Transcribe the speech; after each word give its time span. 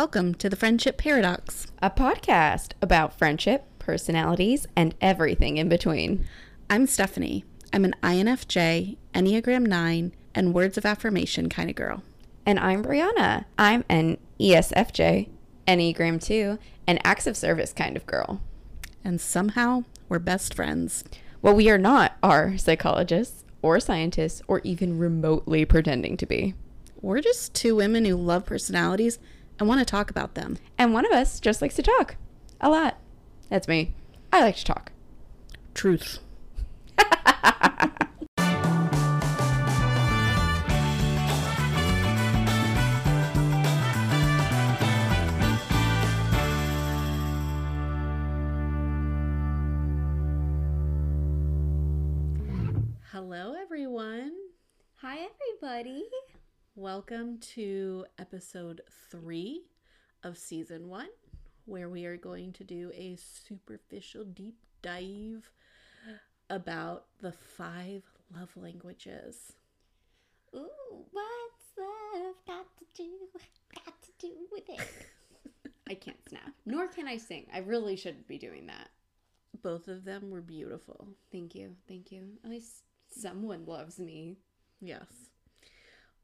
Welcome 0.00 0.34
to 0.36 0.48
the 0.48 0.56
Friendship 0.56 0.96
Paradox. 0.96 1.66
a 1.82 1.90
podcast 1.90 2.72
about 2.80 3.18
friendship, 3.18 3.66
personalities, 3.78 4.66
and 4.74 4.94
everything 4.98 5.58
in 5.58 5.68
between. 5.68 6.24
I'm 6.70 6.86
Stephany. 6.86 7.44
I'm 7.70 7.84
an 7.84 7.94
INFJ, 8.02 8.96
Enneagram 9.12 9.66
9, 9.66 10.12
and 10.34 10.54
words 10.54 10.78
of 10.78 10.86
affirmation 10.86 11.50
kind 11.50 11.68
of 11.68 11.76
girl. 11.76 12.02
And 12.46 12.58
I'm 12.58 12.82
Briana. 12.82 13.44
I'm 13.58 13.84
an 13.90 14.16
ESFJ, 14.40 15.28
Enneagram 15.68 16.24
2, 16.24 16.58
and 16.86 16.98
acts 17.04 17.26
of 17.26 17.36
service 17.36 17.74
kind 17.74 17.94
of 17.94 18.06
girl. 18.06 18.40
And 19.04 19.20
somehow 19.20 19.84
we're 20.08 20.18
best 20.18 20.54
friends. 20.54 21.04
Well, 21.42 21.54
we 21.54 21.68
are 21.68 21.76
not 21.76 22.16
are 22.22 22.56
psychologists 22.56 23.44
or 23.60 23.78
scientists 23.78 24.40
or 24.48 24.62
even 24.64 24.96
remotely 24.96 25.66
pretending 25.66 26.16
to 26.16 26.24
be. 26.24 26.54
We're 27.02 27.20
just 27.20 27.54
two 27.54 27.76
women 27.76 28.06
who 28.06 28.16
love 28.16 28.46
personalities 28.46 29.18
and 29.60 29.68
want 29.68 29.78
to 29.78 29.84
talk 29.84 30.10
about 30.10 30.34
them. 30.34 30.56
And 30.78 30.92
one 30.92 31.06
of 31.06 31.12
us 31.12 31.38
just 31.38 31.62
likes 31.62 31.76
to 31.76 31.82
talk. 31.82 32.16
A 32.60 32.68
lot. 32.70 32.98
That's 33.50 33.68
me. 33.68 33.94
I 34.32 34.40
like 34.40 34.56
to 34.56 34.64
talk. 34.64 34.90
Truth. 35.74 36.18
Hello, 53.12 53.54
everyone. 53.60 54.32
Hi, 55.02 55.18
everybody. 55.18 56.04
Welcome 56.76 57.38
to 57.54 58.06
episode 58.16 58.80
three 59.10 59.64
of 60.22 60.38
season 60.38 60.88
one, 60.88 61.08
where 61.64 61.88
we 61.88 62.04
are 62.06 62.16
going 62.16 62.52
to 62.54 62.64
do 62.64 62.92
a 62.94 63.16
superficial 63.16 64.22
deep 64.22 64.54
dive 64.80 65.50
about 66.48 67.06
the 67.20 67.32
five 67.32 68.04
love 68.32 68.56
languages. 68.56 69.52
Ooh, 70.54 70.68
what's 71.10 71.76
love 71.76 72.36
got 72.46 72.66
to 72.78 72.84
do? 72.94 73.10
Got 73.74 74.00
to 74.02 74.10
do 74.20 74.32
with 74.52 74.68
it. 74.68 74.88
I 75.90 75.94
can't 75.94 76.24
snap, 76.28 76.52
nor 76.64 76.86
can 76.86 77.08
I 77.08 77.16
sing. 77.16 77.48
I 77.52 77.58
really 77.58 77.96
shouldn't 77.96 78.28
be 78.28 78.38
doing 78.38 78.68
that. 78.68 78.90
Both 79.60 79.88
of 79.88 80.04
them 80.04 80.30
were 80.30 80.40
beautiful. 80.40 81.08
Thank 81.32 81.56
you, 81.56 81.74
thank 81.88 82.12
you. 82.12 82.28
At 82.44 82.50
least 82.50 82.84
someone 83.10 83.64
loves 83.66 83.98
me. 83.98 84.36
Yes. 84.80 85.29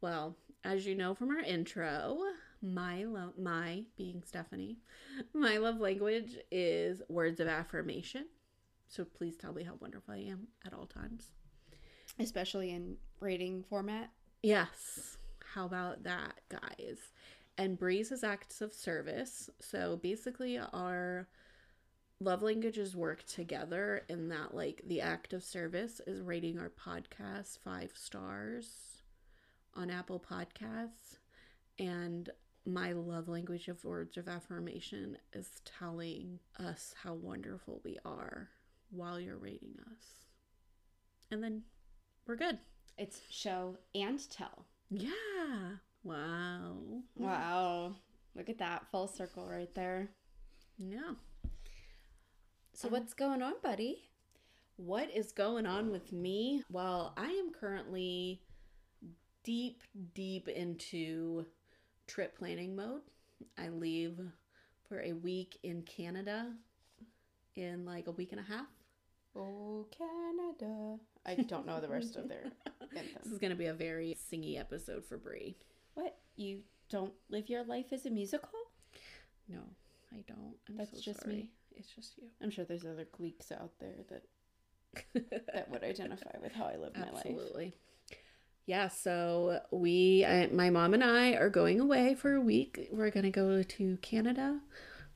Well, 0.01 0.37
as 0.65 0.87
you 0.87 0.95
know 0.95 1.15
from 1.15 1.31
our 1.31 1.41
intro, 1.41 2.19
my 2.63 3.05
love, 3.05 3.39
my 3.39 3.85
being 3.97 4.23
Stephany, 4.23 4.77
my 5.33 5.59
love 5.59 5.79
language 5.81 6.37
is 6.51 7.03
words 7.09 7.41
of 7.41 7.49
affirmation. 7.49 8.27
So 8.89 9.05
please 9.05 9.37
tell 9.37 9.53
me 9.53 9.63
how 9.65 9.75
wonderful 9.81 10.15
I 10.15 10.19
am 10.19 10.49
at 10.65 10.75
all 10.75 10.87
times. 10.87 11.31
Especially 12.19 12.71
in 12.71 12.97
rating 13.21 13.65
format. 13.69 14.11
Yes. 14.43 15.19
How 15.55 15.67
about 15.67 16.03
that, 16.05 16.41
guys? 16.49 16.99
And 17.59 17.79
Brie's 17.79 18.13
is 18.13 18.23
acts 18.23 18.61
of 18.61 18.73
service. 18.73 19.49
So 19.61 19.99
basically, 20.03 20.59
our 20.59 21.27
love 22.21 22.43
languages 22.43 22.95
work 22.95 23.25
together 23.27 24.03
in 24.09 24.29
that, 24.29 24.55
like, 24.55 24.83
the 24.87 25.01
act 25.01 25.33
of 25.33 25.43
service 25.43 26.01
is 26.07 26.21
rating 26.21 26.59
our 26.59 26.71
podcast 26.71 27.59
five 27.59 27.93
stars 27.95 28.96
on 29.77 29.91
Apple 29.91 30.25
Podcasts. 30.31 31.19
And 31.79 32.31
my 32.65 32.93
love 32.93 33.29
language 33.29 33.69
of 33.69 33.85
words 33.85 34.17
of 34.17 34.29
affirmation 34.29 35.17
is 35.33 35.49
telling 35.65 36.41
us 36.59 36.95
how 37.03 37.15
wonderful 37.15 37.81
we 37.85 37.99
are 38.05 38.49
while 38.91 39.21
you're 39.21 39.37
rating 39.37 39.77
us. 39.93 40.05
And 41.31 41.43
then 41.43 41.63
we're 42.27 42.37
good. 42.37 42.59
It's 42.99 43.21
show 43.31 43.77
and 43.95 44.19
tell. 44.31 44.65
Yeah. 44.91 45.77
Wow. 46.03 46.77
Wow. 47.15 47.95
Look 48.35 48.49
at 48.49 48.59
that 48.59 48.87
full 48.91 49.09
circle 49.09 49.47
right 49.49 49.73
there. 49.75 50.09
Yeah. 50.79 51.15
So, 52.73 52.89
what's 52.89 53.15
going 53.15 53.43
on, 53.43 53.55
buddy? 53.63 54.11
What 54.77 55.11
is 55.11 55.33
going 55.33 55.67
on 55.67 55.91
with 55.91 56.13
me? 56.13 56.63
Well, 56.71 57.15
I 57.17 57.29
am 57.29 57.51
currently 57.51 58.43
deep, 59.47 59.83
deep 60.15 60.49
into 60.49 61.47
trip 62.07 62.37
planning 62.37 62.77
mode. 62.77 63.03
I 63.57 63.69
leave 63.69 64.19
for 64.89 65.01
a 65.01 65.13
week 65.13 65.59
in 65.63 65.83
Canada 65.83 66.53
in 67.55 67.87
like 67.87 68.09
a 68.09 68.11
week 68.11 68.33
and 68.33 68.41
a 68.41 68.45
half. 68.45 68.67
Oh, 69.37 69.87
Canada. 69.97 70.99
I 71.25 71.35
don't 71.43 71.67
know 71.67 71.81
the 71.81 71.89
rest 71.89 72.17
of 72.17 72.29
their 72.29 72.51
This 72.93 73.33
is 73.33 73.39
going 73.39 73.51
to 73.51 73.57
be 73.57 73.67
a 73.67 73.75
very 73.75 74.17
singy 74.31 74.59
episode 74.59 75.05
for 75.05 75.17
Brie. 75.17 75.57
What? 75.95 76.17
You 76.37 76.61
don't 76.89 77.13
live 77.29 77.49
your 77.49 77.65
life 77.65 77.93
as 77.93 78.07
a 78.07 78.11
musical? 78.11 78.49
No, 79.49 79.61
I 80.13 80.25
don't. 80.27 80.55
I'm 80.69 80.77
That's 80.77 80.93
so 80.93 81.01
just 81.01 81.23
sorry. 81.23 81.35
me. 81.35 81.51
It's 81.77 81.89
just 81.89 82.17
you. 82.17 82.25
I'm 82.43 82.51
sure 82.51 82.65
there's 82.65 82.87
other 82.87 83.07
Gleeks 83.19 83.53
out 83.53 83.73
there 83.79 83.97
that 84.09 84.23
that 85.53 85.71
would 85.71 85.85
identify 85.85 86.37
with 86.41 86.53
how 86.53 86.65
I 86.65 86.77
live 86.77 86.97
my 86.97 87.11
life. 87.11 87.27
Absolutely. 87.27 87.75
Yeah, 88.67 88.89
so 88.89 89.61
we, 89.71 90.25
I, 90.25 90.49
my 90.49 90.71
mom 90.71 90.93
and 90.93 91.05
I 91.05 91.35
are 91.35 91.49
going 91.49 91.79
away 91.79 92.17
for 92.17 92.35
a 92.35 92.41
week. 92.41 92.89
We're 92.91 93.11
going 93.11 93.25
to 93.25 93.31
go 93.31 93.63
to 93.63 93.97
Canada. 94.03 94.59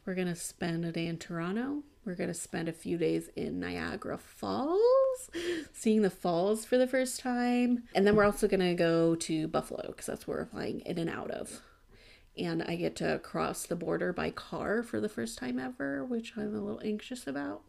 We're 0.06 0.14
going 0.14 0.28
to 0.28 0.36
spend 0.36 0.84
a 0.84 0.92
day 0.92 1.08
in 1.08 1.18
Toronto. 1.18 1.82
We're 2.04 2.14
going 2.14 2.28
to 2.28 2.34
spend 2.34 2.68
a 2.68 2.72
few 2.72 2.96
days 2.96 3.28
in 3.34 3.58
Niagara 3.58 4.18
Falls, 4.18 5.30
seeing 5.72 6.02
the 6.02 6.10
falls 6.10 6.64
for 6.64 6.78
the 6.78 6.86
first 6.86 7.18
time. 7.18 7.82
And 7.92 8.06
then 8.06 8.14
we're 8.14 8.24
also 8.24 8.46
going 8.46 8.60
to 8.60 8.74
go 8.74 9.16
to 9.16 9.48
Buffalo 9.48 9.88
because 9.88 10.06
that's 10.06 10.28
where 10.28 10.38
we're 10.38 10.46
flying 10.46 10.80
in 10.80 10.98
and 10.98 11.10
out 11.10 11.32
of. 11.32 11.60
And 12.38 12.62
I 12.62 12.76
get 12.76 12.94
to 12.96 13.18
cross 13.18 13.66
the 13.66 13.74
border 13.74 14.12
by 14.12 14.30
car 14.30 14.84
for 14.84 15.00
the 15.00 15.08
first 15.08 15.38
time 15.38 15.58
ever, 15.58 16.04
which 16.04 16.34
I'm 16.36 16.54
a 16.54 16.60
little 16.60 16.80
anxious 16.84 17.26
about. 17.26 17.62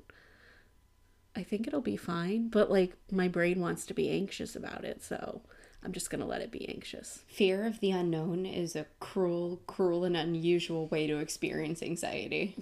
I 1.36 1.41
think 1.41 1.66
it'll 1.66 1.81
be 1.81 1.97
fine, 1.97 2.50
but 2.50 2.70
like 2.70 2.94
my 3.12 3.28
brain 3.28 3.59
wants 3.59 3.86
to 3.88 3.94
be 3.96 4.12
anxious 4.12 4.56
about 4.56 4.86
it, 4.86 5.03
so 5.03 5.41
I'm 5.84 5.94
just 5.94 6.09
gonna 6.09 6.28
let 6.28 6.42
it 6.42 6.52
be 6.52 6.69
anxious. 6.69 7.24
Fear 7.28 7.66
of 7.66 7.80
the 7.80 7.92
unknown 7.92 8.46
is 8.46 8.75
a 8.75 8.86
cruel, 9.00 9.62
cruel, 9.68 10.03
and 10.03 10.16
unusual 10.16 10.88
way 10.88 11.08
to 11.08 11.18
experience 11.18 11.81
anxiety. 11.81 12.56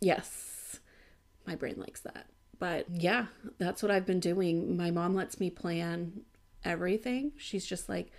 Yes, 0.00 0.80
my 1.46 1.54
brain 1.54 1.76
likes 1.78 2.00
that. 2.00 2.26
But 2.58 2.86
yeah, 2.90 3.26
that's 3.58 3.82
what 3.82 3.90
I've 3.92 4.06
been 4.06 4.20
doing. 4.20 4.76
My 4.76 4.90
mom 4.90 5.14
lets 5.14 5.38
me 5.38 5.50
plan 5.50 6.22
everything. 6.64 7.32
She's 7.36 7.66
just 7.66 7.88
like, 7.88 8.10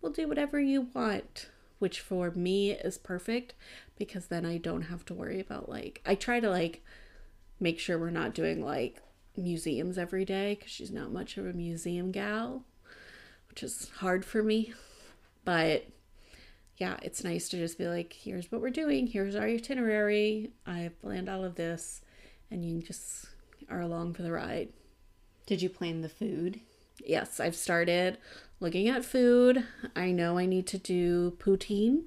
we'll 0.00 0.12
do 0.12 0.28
whatever 0.28 0.60
you 0.60 0.88
want, 0.92 1.48
which 1.78 2.00
for 2.00 2.30
me 2.32 2.72
is 2.72 2.98
perfect 2.98 3.54
because 3.96 4.26
then 4.26 4.44
I 4.44 4.58
don't 4.58 4.82
have 4.82 5.04
to 5.06 5.14
worry 5.14 5.40
about 5.40 5.68
like, 5.68 6.02
I 6.04 6.14
try 6.14 6.40
to 6.40 6.50
like 6.50 6.84
make 7.60 7.78
sure 7.78 7.98
we're 7.98 8.10
not 8.10 8.34
doing 8.34 8.64
like 8.64 9.02
museums 9.36 9.98
every 9.98 10.24
day 10.24 10.54
because 10.54 10.70
she's 10.70 10.90
not 10.90 11.12
much 11.12 11.36
of 11.36 11.46
a 11.46 11.52
museum 11.52 12.10
gal, 12.10 12.64
which 13.48 13.62
is 13.62 13.90
hard 13.98 14.24
for 14.24 14.42
me. 14.42 14.72
But 15.44 15.86
yeah, 16.76 16.96
it's 17.02 17.24
nice 17.24 17.48
to 17.48 17.56
just 17.56 17.78
be 17.78 17.86
like, 17.88 18.12
here's 18.12 18.50
what 18.52 18.60
we're 18.60 18.70
doing, 18.70 19.06
here's 19.06 19.34
our 19.34 19.46
itinerary. 19.46 20.50
I've 20.66 21.00
planned 21.00 21.28
all 21.28 21.44
of 21.44 21.56
this, 21.56 22.02
and 22.50 22.64
you 22.64 22.82
just 22.82 23.26
are 23.68 23.80
along 23.80 24.14
for 24.14 24.22
the 24.22 24.32
ride. 24.32 24.68
Did 25.46 25.62
you 25.62 25.68
plan 25.68 26.02
the 26.02 26.08
food? 26.08 26.60
Yes, 27.04 27.40
I've 27.40 27.56
started 27.56 28.18
looking 28.60 28.88
at 28.88 29.04
food. 29.04 29.64
I 29.96 30.10
know 30.10 30.38
I 30.38 30.46
need 30.46 30.66
to 30.68 30.78
do 30.78 31.32
poutine 31.38 32.04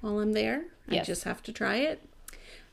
while 0.00 0.20
I'm 0.20 0.32
there. 0.32 0.64
I 0.90 0.98
just 1.00 1.24
have 1.24 1.42
to 1.44 1.52
try 1.52 1.76
it. 1.76 2.02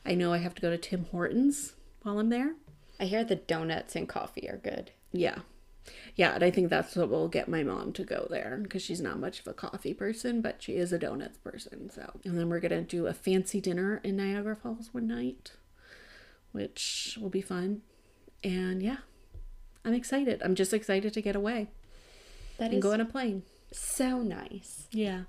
I 0.04 0.14
know 0.14 0.32
I 0.32 0.38
have 0.38 0.54
to 0.54 0.62
go 0.62 0.70
to 0.70 0.78
Tim 0.78 1.06
Hortons 1.10 1.74
while 2.02 2.18
I'm 2.18 2.30
there. 2.30 2.54
I 2.98 3.04
hear 3.04 3.24
the 3.24 3.36
donuts 3.36 3.94
and 3.94 4.08
coffee 4.08 4.48
are 4.48 4.56
good. 4.56 4.92
Yeah. 5.12 5.40
Yeah, 6.14 6.34
and 6.34 6.42
I 6.42 6.50
think 6.50 6.70
that's 6.70 6.96
what 6.96 7.10
will 7.10 7.28
get 7.28 7.48
my 7.48 7.62
mom 7.62 7.92
to 7.94 8.04
go 8.04 8.26
there 8.30 8.58
because 8.62 8.82
she's 8.82 9.00
not 9.00 9.18
much 9.20 9.40
of 9.40 9.46
a 9.46 9.52
coffee 9.52 9.92
person, 9.94 10.40
but 10.40 10.62
she 10.62 10.72
is 10.76 10.92
a 10.92 10.98
donuts 10.98 11.38
person. 11.38 11.90
So, 11.90 12.10
and 12.24 12.38
then 12.38 12.48
we're 12.48 12.60
gonna 12.60 12.82
do 12.82 13.06
a 13.06 13.12
fancy 13.14 13.60
dinner 13.60 14.00
in 14.02 14.16
Niagara 14.16 14.56
Falls 14.56 14.88
one 14.92 15.06
night, 15.06 15.52
which 16.52 17.18
will 17.20 17.28
be 17.28 17.42
fun. 17.42 17.82
And 18.42 18.82
yeah, 18.82 18.98
I'm 19.84 19.94
excited. 19.94 20.40
I'm 20.42 20.54
just 20.54 20.72
excited 20.72 21.12
to 21.12 21.20
get 21.20 21.36
away 21.36 21.68
That 22.58 22.72
and 22.72 22.80
go 22.80 22.92
on 22.92 23.00
a 23.00 23.04
plane. 23.04 23.42
so 23.72 24.18
nice. 24.22 24.88
Yeah. 24.90 25.22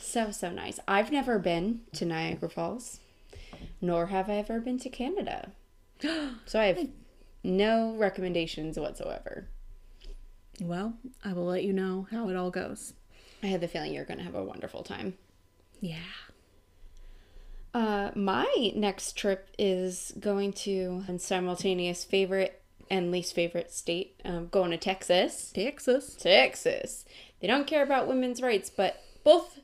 So, 0.00 0.30
so 0.30 0.50
nice. 0.50 0.78
I've 0.86 1.10
never 1.10 1.38
been 1.38 1.80
to 1.94 2.04
Niagara 2.04 2.48
Falls, 2.48 3.00
nor 3.80 4.06
have 4.06 4.30
I 4.30 4.34
ever 4.36 4.60
been 4.60 4.78
to 4.78 4.88
Canada. 4.88 5.50
So 6.46 6.60
I 6.60 6.66
have 6.66 6.88
no 7.42 7.94
recommendations 7.96 8.78
whatsoever. 8.78 9.48
Well, 10.60 10.94
I 11.24 11.32
will 11.32 11.46
let 11.46 11.64
you 11.64 11.72
know 11.72 12.06
how 12.10 12.28
it 12.28 12.36
all 12.36 12.50
goes. 12.50 12.94
I 13.42 13.46
had 13.46 13.60
the 13.60 13.68
feeling 13.68 13.92
you're 13.92 14.04
going 14.04 14.18
to 14.18 14.24
have 14.24 14.34
a 14.34 14.44
wonderful 14.44 14.82
time. 14.82 15.14
Yeah. 15.80 15.98
Uh, 17.74 18.10
my 18.14 18.72
next 18.74 19.12
trip 19.12 19.50
is 19.58 20.12
going 20.18 20.52
to 20.52 21.04
a 21.08 21.18
simultaneous 21.18 22.04
favorite 22.04 22.62
and 22.90 23.10
least 23.10 23.34
favorite 23.34 23.70
state. 23.72 24.18
Um, 24.24 24.48
going 24.48 24.70
to 24.70 24.78
Texas. 24.78 25.52
Texas. 25.54 26.14
Texas. 26.14 27.04
They 27.40 27.46
don't 27.46 27.66
care 27.66 27.82
about 27.82 28.08
women's 28.08 28.40
rights, 28.40 28.70
but 28.70 29.02
both 29.24 29.60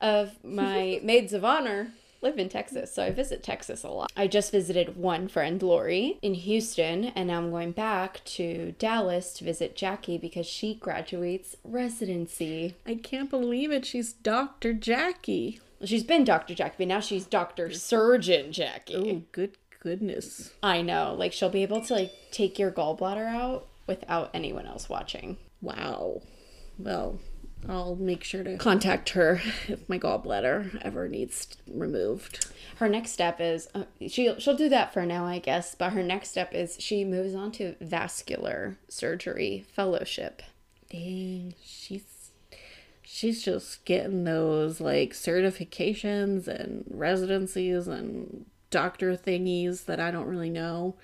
of 0.00 0.42
my 0.44 1.00
maids 1.02 1.32
of 1.32 1.44
honor 1.44 1.92
live 2.20 2.38
in 2.38 2.48
Texas, 2.48 2.92
so 2.92 3.04
I 3.04 3.10
visit 3.10 3.42
Texas 3.42 3.84
a 3.84 3.88
lot. 3.88 4.12
I 4.16 4.26
just 4.26 4.52
visited 4.52 4.96
one 4.96 5.28
friend, 5.28 5.62
Lori, 5.62 6.18
in 6.22 6.34
Houston, 6.34 7.06
and 7.06 7.28
now 7.28 7.38
I'm 7.38 7.50
going 7.50 7.72
back 7.72 8.24
to 8.24 8.74
Dallas 8.78 9.32
to 9.34 9.44
visit 9.44 9.76
Jackie 9.76 10.18
because 10.18 10.46
she 10.46 10.74
graduates 10.74 11.56
residency. 11.64 12.74
I 12.86 12.96
can't 12.96 13.30
believe 13.30 13.70
it. 13.70 13.84
She's 13.84 14.12
Dr. 14.12 14.72
Jackie. 14.72 15.60
Well, 15.78 15.86
she's 15.86 16.04
been 16.04 16.24
Dr. 16.24 16.54
Jackie, 16.54 16.74
but 16.78 16.88
now 16.88 17.00
she's 17.00 17.24
Dr. 17.24 17.70
Surgeon 17.72 18.52
Jackie. 18.52 18.96
Oh, 18.96 19.22
good 19.32 19.56
goodness. 19.80 20.52
I 20.62 20.82
know. 20.82 21.14
Like 21.16 21.32
she'll 21.32 21.50
be 21.50 21.62
able 21.62 21.82
to 21.82 21.94
like 21.94 22.12
take 22.30 22.58
your 22.58 22.70
gallbladder 22.70 23.26
out 23.26 23.66
without 23.86 24.30
anyone 24.34 24.66
else 24.66 24.88
watching. 24.88 25.36
Wow. 25.60 26.22
Well, 26.78 27.18
I'll 27.66 27.96
make 27.96 28.24
sure 28.24 28.44
to 28.44 28.56
contact 28.56 29.10
her 29.10 29.40
if 29.68 29.88
my 29.88 29.98
gallbladder 29.98 30.80
ever 30.82 31.08
needs 31.08 31.56
removed. 31.66 32.46
Her 32.76 32.88
next 32.88 33.12
step 33.12 33.40
is 33.40 33.68
uh, 33.74 33.84
she'll 34.06 34.38
she'll 34.38 34.56
do 34.56 34.68
that 34.68 34.92
for 34.92 35.04
now, 35.04 35.24
I 35.26 35.38
guess. 35.38 35.74
But 35.74 35.92
her 35.92 36.02
next 36.02 36.30
step 36.30 36.54
is 36.54 36.76
she 36.78 37.04
moves 37.04 37.34
on 37.34 37.52
to 37.52 37.74
vascular 37.80 38.78
surgery 38.88 39.64
fellowship. 39.72 40.42
Dang, 40.90 41.54
she's 41.62 42.30
she's 43.02 43.42
just 43.42 43.84
getting 43.84 44.24
those 44.24 44.80
like 44.80 45.12
certifications 45.12 46.46
and 46.46 46.84
residencies 46.88 47.88
and 47.88 48.46
doctor 48.70 49.16
thingies 49.16 49.86
that 49.86 49.98
I 49.98 50.10
don't 50.10 50.26
really 50.26 50.50
know. 50.50 50.94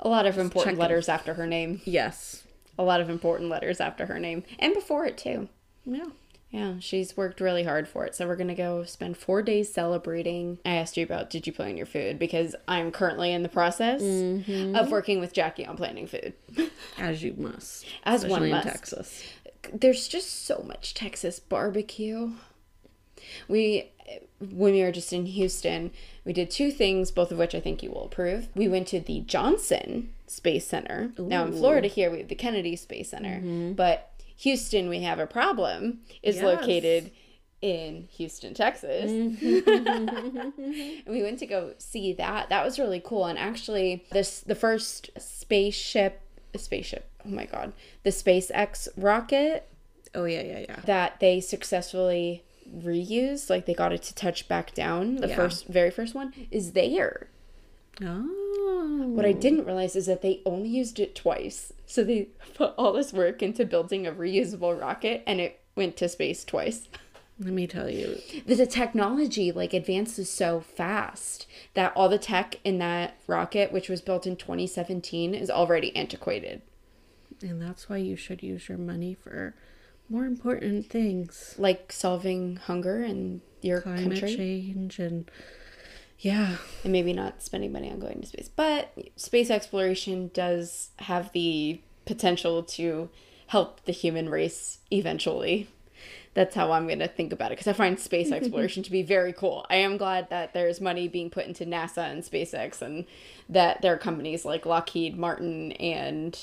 A 0.00 0.08
lot 0.08 0.26
of 0.26 0.38
important 0.38 0.78
letters 0.78 1.08
after 1.08 1.34
her 1.34 1.46
name. 1.46 1.80
Yes. 1.84 2.44
A 2.78 2.84
lot 2.84 3.00
of 3.00 3.08
important 3.08 3.48
letters 3.48 3.80
after 3.80 4.06
her 4.06 4.18
name 4.18 4.44
and 4.58 4.74
before 4.74 5.06
it 5.06 5.16
too. 5.16 5.48
Yeah. 5.86 6.06
Yeah, 6.50 6.74
she's 6.78 7.16
worked 7.16 7.40
really 7.40 7.64
hard 7.64 7.88
for 7.88 8.06
it. 8.06 8.14
So 8.14 8.26
we're 8.26 8.36
going 8.36 8.48
to 8.48 8.54
go 8.54 8.84
spend 8.84 9.16
4 9.16 9.42
days 9.42 9.72
celebrating. 9.72 10.58
I 10.64 10.76
asked 10.76 10.96
you 10.96 11.04
about 11.04 11.28
did 11.28 11.46
you 11.46 11.52
plan 11.52 11.76
your 11.76 11.86
food 11.86 12.18
because 12.18 12.54
I'm 12.68 12.92
currently 12.92 13.32
in 13.32 13.42
the 13.42 13.48
process 13.48 14.00
of 14.00 14.06
mm-hmm. 14.06 14.90
working 14.90 15.20
with 15.20 15.32
Jackie 15.32 15.66
on 15.66 15.76
planning 15.76 16.06
food. 16.06 16.34
As 16.98 17.22
you 17.22 17.34
must. 17.36 17.84
As 18.04 18.22
one 18.22 18.42
especially 18.42 18.50
must. 18.50 18.66
in 18.66 18.72
Texas. 18.72 19.22
there's 19.72 20.08
just 20.08 20.46
so 20.46 20.64
much 20.66 20.94
Texas 20.94 21.40
barbecue. 21.40 22.32
We, 23.48 23.90
when 24.38 24.72
we 24.72 24.82
were 24.82 24.92
just 24.92 25.12
in 25.12 25.26
Houston, 25.26 25.90
we 26.24 26.32
did 26.32 26.50
two 26.50 26.70
things, 26.70 27.10
both 27.10 27.32
of 27.32 27.38
which 27.38 27.54
I 27.54 27.60
think 27.60 27.82
you 27.82 27.90
will 27.90 28.04
approve. 28.04 28.48
We 28.54 28.68
went 28.68 28.86
to 28.88 29.00
the 29.00 29.20
Johnson 29.20 30.12
Space 30.28 30.66
Center. 30.66 31.10
Now 31.18 31.44
in 31.44 31.52
Florida, 31.52 31.88
here 31.88 32.10
we 32.10 32.18
have 32.18 32.28
the 32.28 32.34
Kennedy 32.34 32.76
Space 32.76 33.10
Center, 33.10 33.40
mm-hmm. 33.40 33.72
but 33.72 34.12
Houston, 34.36 34.88
we 34.88 35.00
have 35.02 35.18
a 35.18 35.26
problem, 35.26 36.00
is 36.22 36.36
Yes. 36.36 36.44
located 36.44 37.10
in 37.62 38.06
Houston, 38.12 38.52
Texas. 38.54 39.10
and 39.10 39.38
we 41.06 41.22
went 41.22 41.38
to 41.38 41.46
go 41.46 41.72
see 41.78 42.12
that. 42.14 42.48
That 42.48 42.64
was 42.64 42.78
really 42.78 43.00
cool. 43.04 43.24
And 43.26 43.38
actually, 43.38 44.04
this 44.12 44.40
the 44.40 44.54
first 44.54 45.10
spaceship, 45.18 46.20
spaceship. 46.54 47.08
Oh 47.24 47.30
my 47.30 47.46
god, 47.46 47.72
the 48.02 48.10
SpaceX 48.10 48.88
rocket 48.96 49.68
Oh 50.14 50.24
yeah, 50.24 50.42
yeah, 50.42 50.58
yeah. 50.60 50.80
that 50.86 51.20
they 51.20 51.40
successfully 51.40 52.44
reused, 52.74 53.50
like 53.50 53.66
they 53.66 53.74
got 53.74 53.92
it 53.92 54.02
to 54.04 54.14
touch 54.14 54.48
back 54.48 54.74
down. 54.74 55.16
The 55.16 55.28
Yeah. 55.28 55.36
first, 55.36 55.66
very 55.66 55.90
first 55.90 56.14
one 56.14 56.32
is 56.50 56.72
there. 56.72 57.28
Oh. 58.02 58.35
What 58.86 59.24
I 59.24 59.32
didn't 59.32 59.64
realize 59.64 59.96
is 59.96 60.06
that 60.06 60.22
they 60.22 60.42
only 60.44 60.68
used 60.68 60.98
it 61.00 61.14
twice. 61.14 61.72
So 61.86 62.04
they 62.04 62.28
put 62.54 62.74
all 62.76 62.92
this 62.92 63.12
work 63.12 63.42
into 63.42 63.64
building 63.64 64.06
a 64.06 64.12
reusable 64.12 64.78
rocket, 64.78 65.22
and 65.26 65.40
it 65.40 65.60
went 65.74 65.96
to 65.98 66.08
space 66.08 66.44
twice. 66.44 66.88
Let 67.38 67.52
me 67.52 67.66
tell 67.66 67.90
you. 67.90 68.18
the, 68.46 68.54
the 68.54 68.66
technology 68.66 69.52
like 69.52 69.74
advances 69.74 70.30
so 70.30 70.60
fast 70.60 71.46
that 71.74 71.92
all 71.94 72.08
the 72.08 72.18
tech 72.18 72.58
in 72.64 72.78
that 72.78 73.18
rocket 73.26 73.72
which 73.72 73.88
was 73.90 74.00
built 74.00 74.26
in 74.26 74.36
2017 74.36 75.34
is 75.34 75.50
already 75.50 75.94
antiquated 75.94 76.62
And 77.42 77.60
that's 77.60 77.90
why 77.90 77.98
you 77.98 78.16
should 78.16 78.42
use 78.42 78.68
your 78.70 78.78
money 78.78 79.12
for 79.12 79.54
more 80.08 80.24
important 80.24 80.86
things. 80.88 81.54
like 81.58 81.92
solving 81.92 82.56
hunger 82.56 83.02
in 83.02 83.42
your 83.60 83.82
Climate 83.82 84.20
country 84.20 84.36
change 84.36 84.98
and 84.98 85.30
yeah. 86.18 86.56
and 86.84 86.92
maybe 86.92 87.12
not 87.12 87.42
spending 87.42 87.72
money 87.72 87.90
on 87.90 87.98
going 87.98 88.20
to 88.20 88.26
space 88.26 88.48
but 88.54 88.92
space 89.16 89.50
exploration 89.50 90.30
does 90.34 90.90
have 91.00 91.32
the 91.32 91.80
potential 92.04 92.62
to 92.62 93.08
help 93.48 93.84
the 93.84 93.92
human 93.92 94.28
race 94.28 94.78
eventually 94.90 95.68
that's 96.36 96.54
how 96.54 96.70
I'm 96.70 96.86
going 96.86 96.98
to 96.98 97.08
think 97.08 97.32
about 97.32 97.50
it 97.50 97.54
because 97.56 97.66
I 97.66 97.72
find 97.72 97.98
space 97.98 98.30
exploration 98.32 98.82
to 98.82 98.90
be 98.90 99.02
very 99.02 99.32
cool. 99.32 99.64
I 99.70 99.76
am 99.76 99.96
glad 99.96 100.28
that 100.28 100.52
there's 100.52 100.82
money 100.82 101.08
being 101.08 101.30
put 101.30 101.46
into 101.46 101.64
NASA 101.64 102.10
and 102.10 102.22
SpaceX 102.22 102.82
and 102.82 103.06
that 103.48 103.80
there 103.80 103.94
are 103.94 103.98
companies 103.98 104.44
like 104.44 104.66
Lockheed 104.66 105.16
Martin 105.16 105.72
and 105.72 106.38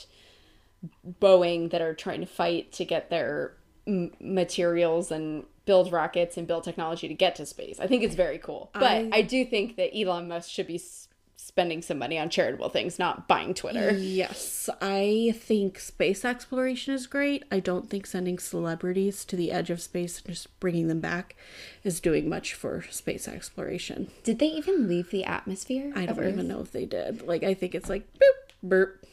Boeing 1.21 1.69
that 1.69 1.81
are 1.81 1.93
trying 1.93 2.21
to 2.21 2.25
fight 2.25 2.71
to 2.73 2.85
get 2.85 3.11
their 3.11 3.53
m- 3.87 4.11
materials 4.19 5.11
and 5.11 5.45
build 5.65 5.91
rockets 5.91 6.35
and 6.37 6.45
build 6.47 6.63
technology 6.63 7.07
to 7.07 7.13
get 7.13 7.35
to 7.37 7.45
space. 7.45 7.79
I 7.79 7.87
think 7.87 8.03
it's 8.03 8.15
very 8.15 8.37
cool. 8.37 8.69
But 8.73 8.83
I, 8.83 9.09
I- 9.13 9.21
do 9.21 9.45
think 9.45 9.75
that 9.77 9.97
Elon 9.97 10.27
Musk 10.27 10.49
should 10.49 10.67
be 10.67 10.75
s- 10.75 11.07
spending 11.37 11.81
some 11.81 11.97
money 11.99 12.17
on 12.17 12.29
charitable 12.29 12.69
things, 12.69 12.97
not 12.97 13.27
buying 13.27 13.53
Twitter. 13.53 13.91
Yes, 13.91 14.69
I 14.81 15.33
think 15.37 15.77
space 15.79 16.23
exploration 16.25 16.93
is 16.93 17.05
great. 17.07 17.43
I 17.51 17.59
don't 17.59 17.89
think 17.89 18.05
sending 18.05 18.39
celebrities 18.39 19.23
to 19.25 19.35
the 19.35 19.51
edge 19.51 19.69
of 19.69 19.81
space 19.81 20.19
and 20.19 20.27
just 20.33 20.57
bringing 20.61 20.87
them 20.87 20.99
back 21.01 21.35
is 21.83 21.99
doing 21.99 22.27
much 22.29 22.53
for 22.53 22.83
space 22.89 23.27
exploration. 23.27 24.09
Did 24.23 24.39
they 24.39 24.47
even 24.47 24.87
leave 24.87 25.11
the 25.11 25.25
atmosphere? 25.25 25.91
I 25.95 26.05
don't 26.05 26.17
Earth? 26.19 26.33
even 26.33 26.47
know 26.47 26.61
if 26.61 26.71
they 26.71 26.85
did. 26.85 27.21
Like, 27.27 27.43
I 27.43 27.53
think 27.53 27.75
it's 27.75 27.89
like 27.89 28.07
boop, 28.13 28.53
burp. 28.63 29.05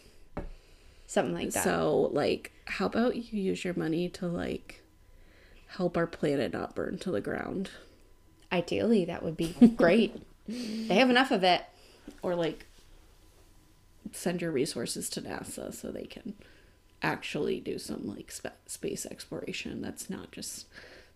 Something 1.11 1.35
like 1.35 1.51
that. 1.51 1.65
So, 1.65 2.09
like, 2.13 2.53
how 2.67 2.87
about 2.87 3.17
you 3.17 3.43
use 3.43 3.65
your 3.65 3.75
money 3.75 4.09
to, 4.11 4.29
like, 4.29 4.81
help 5.67 5.97
our 5.97 6.07
planet 6.07 6.53
not 6.53 6.77
burn 6.77 6.99
to 6.99 7.11
the 7.11 7.21
ground? 7.21 7.69
Ideally, 8.53 9.07
that 9.07 9.25
would 9.25 9.37
be 9.37 9.53
great. 9.77 10.23
they 10.47 10.95
have 10.95 11.11
enough 11.11 11.33
of 11.33 11.43
it. 11.43 11.63
Or, 12.23 12.37
like, 12.37 12.65
send 14.13 14.41
your 14.41 14.53
resources 14.53 15.11
to 15.11 15.23
NASA 15.23 15.75
so 15.75 15.91
they 15.91 16.05
can 16.05 16.35
actually 17.03 17.59
do 17.59 17.81
some, 17.81 18.07
like, 18.07 18.31
spa- 18.31 18.53
space 18.67 19.05
exploration. 19.05 19.83
That's 19.83 20.11
not 20.11 20.31
just 20.31 20.67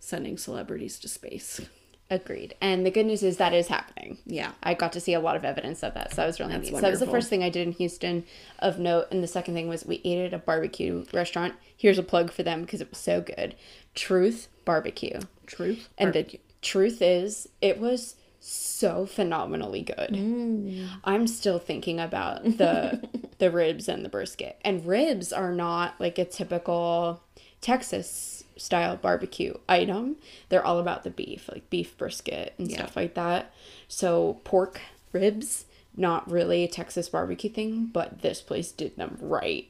sending 0.01 0.37
celebrities 0.37 0.99
to 0.99 1.07
space. 1.07 1.61
Agreed. 2.09 2.53
And 2.61 2.85
the 2.85 2.91
good 2.91 3.07
news 3.07 3.23
is 3.23 3.37
that 3.37 3.53
is 3.53 3.67
happening. 3.67 4.19
Yeah. 4.25 4.51
I 4.61 4.75
got 4.75 4.93
to 4.93 4.99
see 4.99 5.13
a 5.13 5.19
lot 5.19 5.35
of 5.35 5.43
evidence 5.43 5.81
of 5.81 5.95
that. 5.95 6.11
So 6.11 6.17
that 6.17 6.27
was 6.27 6.39
really 6.39 6.53
That's 6.53 6.69
neat. 6.69 6.75
So 6.75 6.81
that 6.81 6.91
was 6.91 6.99
the 6.99 7.07
first 7.07 7.29
thing 7.29 7.43
I 7.43 7.49
did 7.49 7.65
in 7.65 7.73
Houston 7.73 8.25
of 8.59 8.77
note. 8.77 9.07
And 9.09 9.23
the 9.23 9.27
second 9.27 9.55
thing 9.55 9.67
was 9.67 9.85
we 9.85 10.01
ate 10.03 10.25
at 10.25 10.33
a 10.33 10.37
barbecue 10.37 11.05
restaurant. 11.13 11.55
Here's 11.75 11.97
a 11.97 12.03
plug 12.03 12.31
for 12.31 12.43
them 12.43 12.61
because 12.61 12.79
it 12.79 12.89
was 12.89 12.99
so 12.99 13.21
good. 13.21 13.55
Truth 13.95 14.49
Barbecue. 14.65 15.19
Truth. 15.47 15.89
And 15.97 16.13
Barbecue. 16.13 16.39
the 16.39 16.53
truth 16.61 17.01
is, 17.01 17.49
it 17.59 17.79
was 17.79 18.15
so 18.39 19.07
phenomenally 19.07 19.81
good. 19.81 20.11
Mm. 20.11 20.87
I'm 21.03 21.25
still 21.25 21.57
thinking 21.57 21.99
about 21.99 22.43
the 22.43 23.09
the 23.39 23.49
ribs 23.49 23.87
and 23.87 24.05
the 24.05 24.09
brisket. 24.09 24.59
And 24.63 24.85
ribs 24.85 25.33
are 25.33 25.51
not 25.51 25.99
like 25.99 26.19
a 26.19 26.25
typical 26.25 27.23
Texas 27.61 28.34
style 28.57 28.95
barbecue 28.97 29.53
item. 29.67 30.15
They're 30.49 30.65
all 30.65 30.79
about 30.79 31.03
the 31.03 31.09
beef, 31.09 31.49
like 31.51 31.69
beef 31.69 31.97
brisket 31.97 32.53
and 32.57 32.69
Yeah. 32.69 32.77
stuff 32.77 32.95
like 32.95 33.13
that. 33.15 33.53
So 33.87 34.39
pork 34.43 34.81
ribs, 35.11 35.65
not 35.95 36.29
really 36.29 36.63
a 36.63 36.67
Texas 36.67 37.09
barbecue 37.09 37.49
thing, 37.49 37.85
but 37.87 38.21
this 38.21 38.41
place 38.41 38.71
did 38.71 38.95
them 38.97 39.17
right. 39.21 39.67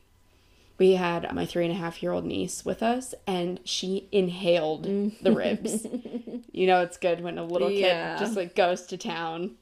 We 0.78 0.94
had 0.94 1.34
my 1.34 1.46
three 1.46 1.64
and 1.64 1.74
a 1.74 1.78
half 1.78 2.04
year 2.04 2.12
old 2.12 2.26
niece 2.26 2.66
with 2.66 2.84
us, 2.84 3.16
and 3.26 3.62
she 3.64 4.10
inhaled 4.12 4.86
mm. 4.86 5.18
the 5.22 5.32
ribs. 5.32 5.86
you 6.52 6.68
know, 6.68 6.82
it's 6.82 6.98
good 6.98 7.22
when 7.22 7.38
a 7.38 7.46
little 7.46 7.70
kid 7.70 7.80
Yeah. 7.80 8.18
just 8.20 8.36
like 8.36 8.56
goes 8.56 8.82
to 8.88 8.98
town. 8.98 9.56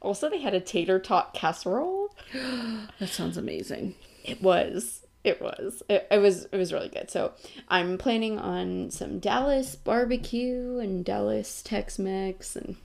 Also, 0.00 0.28
they 0.30 0.38
had 0.38 0.54
a 0.54 0.60
tater 0.60 0.98
tot 1.00 1.34
casserole. 1.34 2.14
That 2.98 3.08
sounds 3.08 3.36
amazing. 3.36 3.94
It 4.24 4.40
was. 4.42 5.01
It 5.24 5.40
was. 5.40 5.82
It, 5.88 6.06
it 6.10 6.18
was. 6.18 6.46
It 6.46 6.56
was 6.56 6.72
really 6.72 6.88
good. 6.88 7.10
So 7.10 7.32
I'm 7.68 7.96
planning 7.96 8.38
on 8.40 8.90
some 8.90 9.20
Dallas 9.20 9.76
barbecue 9.76 10.78
and 10.78 11.04
Dallas 11.04 11.62
Tex-Mex, 11.62 12.56
and 12.56 12.76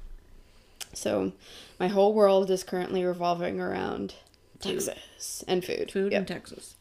so 0.93 1.31
my 1.79 1.87
whole 1.87 2.13
world 2.13 2.51
is 2.51 2.63
currently 2.63 3.03
revolving 3.03 3.59
around 3.59 4.13
Texas 4.59 5.43
and 5.47 5.65
food. 5.65 5.91
Food 5.91 6.11
Yep. 6.11 6.19
in 6.19 6.25
Texas. 6.27 6.75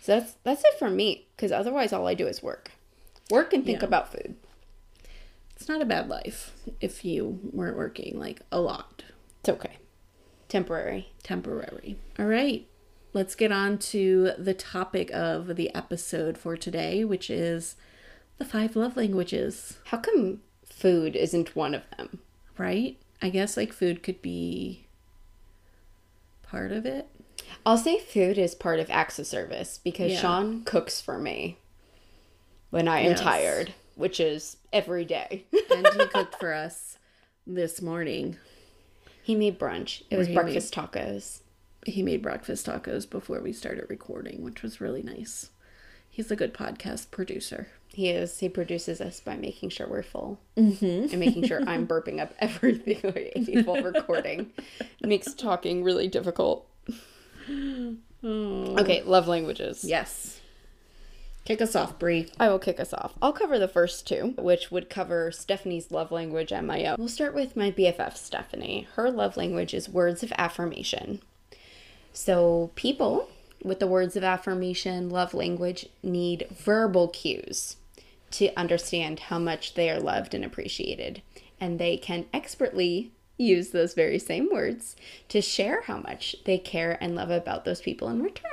So 0.00 0.20
that's 0.20 0.34
that's 0.44 0.62
it 0.64 0.78
for 0.78 0.88
me. 0.88 1.26
Because 1.36 1.50
otherwise, 1.50 1.92
all 1.92 2.06
I 2.06 2.14
do 2.14 2.28
is 2.28 2.40
work, 2.42 2.70
work 3.28 3.52
and 3.52 3.64
think 3.64 3.80
Yeah. 3.80 3.86
about 3.88 4.12
food. 4.12 4.36
It's 5.56 5.68
not 5.68 5.82
a 5.82 5.86
bad 5.86 6.08
life 6.08 6.52
if 6.80 7.04
you 7.04 7.40
weren't 7.52 7.76
working 7.76 8.20
like 8.20 8.42
a 8.52 8.60
lot. 8.60 9.02
It's 9.40 9.48
okay. 9.48 9.78
Temporary. 10.48 11.08
temporary. 11.24 11.96
All 12.20 12.26
right. 12.26 12.68
Let's 13.16 13.34
get 13.34 13.50
on 13.50 13.78
to 13.78 14.32
the 14.36 14.52
topic 14.52 15.10
of 15.10 15.56
the 15.56 15.74
episode 15.74 16.36
for 16.36 16.54
today, 16.54 17.02
which 17.02 17.30
is 17.30 17.74
the 18.36 18.44
five 18.44 18.76
love 18.76 18.94
languages, 18.94 19.78
How 19.86 19.96
come 19.96 20.42
food 20.66 21.16
isn't 21.16 21.56
one 21.56 21.74
of 21.74 21.80
them? 21.96 22.18
right? 22.58 22.98
I 23.22 23.30
guess 23.30 23.56
like 23.56 23.72
food 23.72 24.02
could 24.02 24.20
be 24.20 24.86
part 26.42 26.72
of 26.72 26.84
it. 26.84 27.08
I'll 27.64 27.78
say 27.78 27.98
food 27.98 28.36
is 28.36 28.54
part 28.54 28.80
of 28.80 28.90
acts 28.90 29.18
of 29.18 29.26
service 29.26 29.80
because 29.82 30.12
Yeah. 30.12 30.20
Sean 30.20 30.62
cooks 30.64 31.00
for 31.00 31.16
me 31.18 31.56
when 32.68 32.86
I 32.86 33.00
am 33.00 33.12
Yes. 33.12 33.20
tired, 33.20 33.72
which 33.94 34.20
is 34.20 34.58
every 34.74 35.06
day. 35.06 35.46
And 35.70 35.86
he 35.86 36.06
cooked 36.12 36.34
for 36.38 36.52
us 36.52 36.98
this 37.46 37.80
morning. 37.80 38.36
he 39.22 39.34
made 39.34 39.58
brunch. 39.58 40.02
It 40.10 40.18
was 40.18 40.28
breakfast 40.28 40.74
tacos. 40.74 41.40
He 41.86 42.02
made 42.02 42.20
breakfast 42.20 42.66
tacos 42.66 43.08
before 43.08 43.40
we 43.40 43.52
started 43.52 43.86
recording, 43.88 44.42
which 44.42 44.62
was 44.62 44.80
really 44.80 45.02
nice. 45.02 45.50
He's 46.10 46.30
a 46.32 46.36
good 46.36 46.52
podcast 46.52 47.12
producer. 47.12 47.68
He 47.88 48.08
is. 48.08 48.40
He 48.40 48.48
produces 48.48 49.00
us 49.00 49.20
by 49.20 49.36
making 49.36 49.68
sure 49.68 49.86
we're 49.86 50.02
full 50.02 50.40
mm-hmm. 50.56 51.12
and 51.12 51.18
making 51.20 51.46
sure 51.46 51.62
I'm 51.66 51.86
burping 51.88 52.20
up 52.20 52.34
everything 52.40 53.00
ate 53.14 53.66
while 53.66 53.82
recording. 53.82 54.50
It 54.80 55.06
makes 55.06 55.32
talking 55.32 55.84
really 55.84 56.08
difficult. 56.08 56.68
Oh. 57.48 57.96
Okay, 58.24 59.02
love 59.02 59.28
languages. 59.28 59.84
Yes. 59.84 60.40
Kick 61.44 61.62
us 61.62 61.76
off, 61.76 61.96
Brie. 62.00 62.28
I 62.40 62.48
will 62.48 62.58
kick 62.58 62.80
us 62.80 62.92
off. 62.92 63.14
I'll 63.22 63.32
cover 63.32 63.56
the 63.56 63.68
first 63.68 64.08
two, 64.08 64.34
which 64.36 64.72
would 64.72 64.90
cover 64.90 65.30
Stephany's 65.30 65.92
love 65.92 66.10
language 66.10 66.52
and 66.52 66.66
my 66.66 66.84
own. 66.86 66.96
We'll 66.98 67.06
start 67.06 67.36
with 67.36 67.56
my 67.56 67.70
BFF, 67.70 68.14
Stephany. 68.14 68.86
Her 68.96 69.12
love 69.12 69.36
language 69.36 69.72
is 69.72 69.88
words 69.88 70.24
of 70.24 70.32
affirmation. 70.36 71.20
So, 72.16 72.70
people 72.76 73.28
with 73.62 73.78
the 73.78 73.86
words 73.86 74.16
of 74.16 74.24
affirmation 74.24 75.10
love 75.10 75.34
language 75.34 75.86
need 76.02 76.46
verbal 76.50 77.08
cues 77.08 77.76
to 78.30 78.58
understand 78.58 79.20
how 79.20 79.38
much 79.38 79.74
they 79.74 79.90
are 79.90 80.00
loved 80.00 80.32
and 80.32 80.42
appreciated. 80.42 81.20
And 81.60 81.78
they 81.78 81.98
can 81.98 82.24
expertly 82.32 83.12
use 83.36 83.68
those 83.68 83.92
very 83.92 84.18
same 84.18 84.48
words 84.50 84.96
to 85.28 85.42
share 85.42 85.82
how 85.82 85.98
much 85.98 86.36
they 86.46 86.56
care 86.56 86.96
and 87.02 87.14
love 87.14 87.30
about 87.30 87.66
those 87.66 87.82
people 87.82 88.08
in 88.08 88.22
return. 88.22 88.50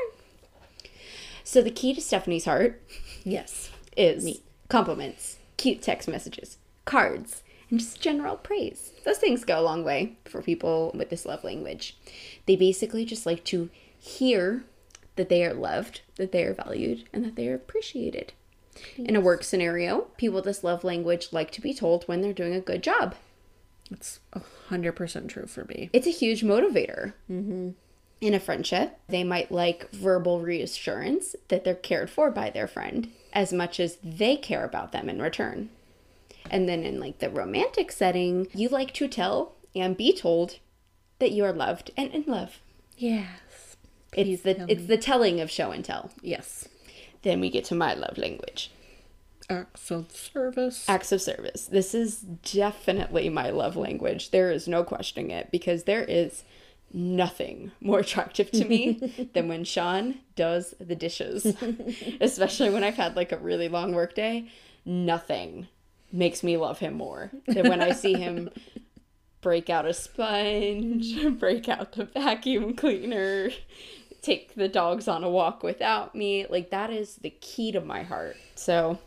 So, 1.45 1.61
the 1.61 1.71
key 1.71 1.93
to 1.93 2.01
Stephany's 2.01 2.43
heart 2.43 2.81
Yes. 3.23 3.69
is 3.95 4.41
compliments, 4.67 5.37
cute 5.55 5.81
text 5.81 6.09
messages, 6.09 6.57
cards, 6.83 7.43
and 7.73 7.79
just 7.79 7.99
general 7.99 8.35
praise. 8.35 8.91
Those 9.03 9.17
things 9.17 9.43
go 9.43 9.59
a 9.59 9.63
long 9.63 9.83
way 9.83 10.15
for 10.25 10.43
people 10.43 10.91
with 10.93 11.09
this 11.09 11.25
love 11.25 11.43
language. 11.43 11.97
They 12.45 12.55
basically 12.55 13.03
just 13.03 13.25
like 13.25 13.43
to 13.45 13.71
hear 13.99 14.63
that 15.15 15.27
they 15.27 15.43
are 15.43 15.55
loved, 15.55 16.01
that 16.17 16.31
they 16.31 16.43
are 16.43 16.53
valued, 16.53 17.09
and 17.11 17.25
that 17.25 17.35
they 17.35 17.47
are 17.47 17.55
appreciated. 17.55 18.33
In 18.95 19.15
a 19.15 19.21
work 19.21 19.43
scenario, 19.43 20.01
people 20.17 20.35
with 20.35 20.45
this 20.45 20.63
love 20.63 20.83
language 20.83 21.29
like 21.31 21.49
to 21.49 21.61
be 21.61 21.73
told 21.73 22.03
when 22.03 22.21
they're 22.21 22.31
doing 22.31 22.53
a 22.53 22.61
good 22.61 22.83
job. 22.83 23.15
It's 23.89 24.19
a 24.33 24.41
hundred 24.67 24.91
percent 24.91 25.31
true 25.31 25.47
for 25.47 25.65
me. 25.65 25.89
It's 25.93 26.07
a 26.07 26.11
huge 26.11 26.43
motivator. 26.43 27.13
Mm-hmm. 27.27 27.71
In 28.21 28.33
a 28.35 28.39
friendship, 28.39 28.99
they 29.09 29.23
might 29.23 29.51
like 29.51 29.89
verbal 29.91 30.41
reassurance 30.41 31.35
that 31.47 31.63
they're 31.63 31.73
cared 31.73 32.11
for 32.11 32.29
by 32.29 32.51
their 32.51 32.67
friend 32.67 33.09
as 33.33 33.51
much 33.51 33.79
as 33.79 33.97
they 34.03 34.37
care 34.37 34.63
about 34.63 34.91
them 34.91 35.09
in 35.09 35.19
return. 35.19 35.69
And 36.49 36.67
then 36.67 36.83
in 36.83 36.99
like 36.99 37.19
the 37.19 37.29
romantic 37.29 37.91
setting, 37.91 38.47
you 38.53 38.69
like 38.69 38.93
to 38.95 39.07
tell 39.07 39.55
and 39.75 39.97
be 39.97 40.15
told 40.15 40.59
that 41.19 41.31
you 41.31 41.45
are 41.45 41.53
loved 41.53 41.91
and 41.97 42.11
in 42.11 42.23
love. 42.27 42.59
Yes. 42.97 43.77
It's 44.15 44.43
the 44.43 44.65
it's 44.69 44.85
the 44.85 44.97
telling 44.97 45.41
of 45.41 45.49
show 45.49 45.71
and 45.71 45.83
tell. 45.83 46.11
Yes. 46.21 46.67
Then 47.23 47.39
we 47.39 47.49
get 47.49 47.65
to 47.65 47.75
my 47.75 47.93
love 47.93 48.17
language. 48.17 48.71
Acts 49.49 49.91
of 49.91 50.11
service. 50.11 50.87
Acts 50.87 51.11
of 51.11 51.21
service. 51.21 51.65
This 51.65 51.93
is 51.93 52.19
definitely 52.19 53.29
my 53.29 53.49
love 53.49 53.75
language. 53.75 54.31
There 54.31 54.51
is 54.51 54.67
no 54.67 54.83
questioning 54.83 55.31
it 55.31 55.51
because 55.51 55.83
there 55.83 56.03
is 56.03 56.43
nothing 56.93 57.71
more 57.81 57.99
attractive 57.99 58.51
to 58.51 58.65
me 58.65 59.29
than 59.33 59.47
when 59.47 59.63
Sean 59.63 60.19
does 60.35 60.75
the 60.79 60.95
dishes. 60.95 61.45
Especially 62.21 62.69
when 62.69 62.83
I've 62.83 62.95
had 62.95 63.15
like 63.15 63.31
a 63.31 63.37
really 63.37 63.67
long 63.67 63.93
work 63.93 64.15
day. 64.15 64.49
Nothing 64.85 65.67
makes 66.13 66.43
me 66.43 66.55
love 66.55 66.79
him 66.79 66.93
more 66.93 67.31
than 67.47 67.67
when 67.67 67.81
I 67.81 67.91
see 67.91 68.13
him 68.13 68.49
break 69.41 69.69
out 69.69 69.85
a 69.85 69.93
sponge, 69.93 71.15
break 71.39 71.67
out 71.67 71.93
the 71.93 72.05
vacuum 72.05 72.75
cleaner, 72.75 73.49
take 74.21 74.55
the 74.55 74.69
dogs 74.69 75.07
on 75.07 75.23
a 75.23 75.29
walk 75.29 75.63
without 75.63 76.15
me. 76.15 76.45
Like 76.47 76.69
that 76.69 76.91
is 76.91 77.17
the 77.17 77.31
key 77.31 77.71
to 77.73 77.81
my 77.81 78.03
heart. 78.03 78.37
So 78.55 78.99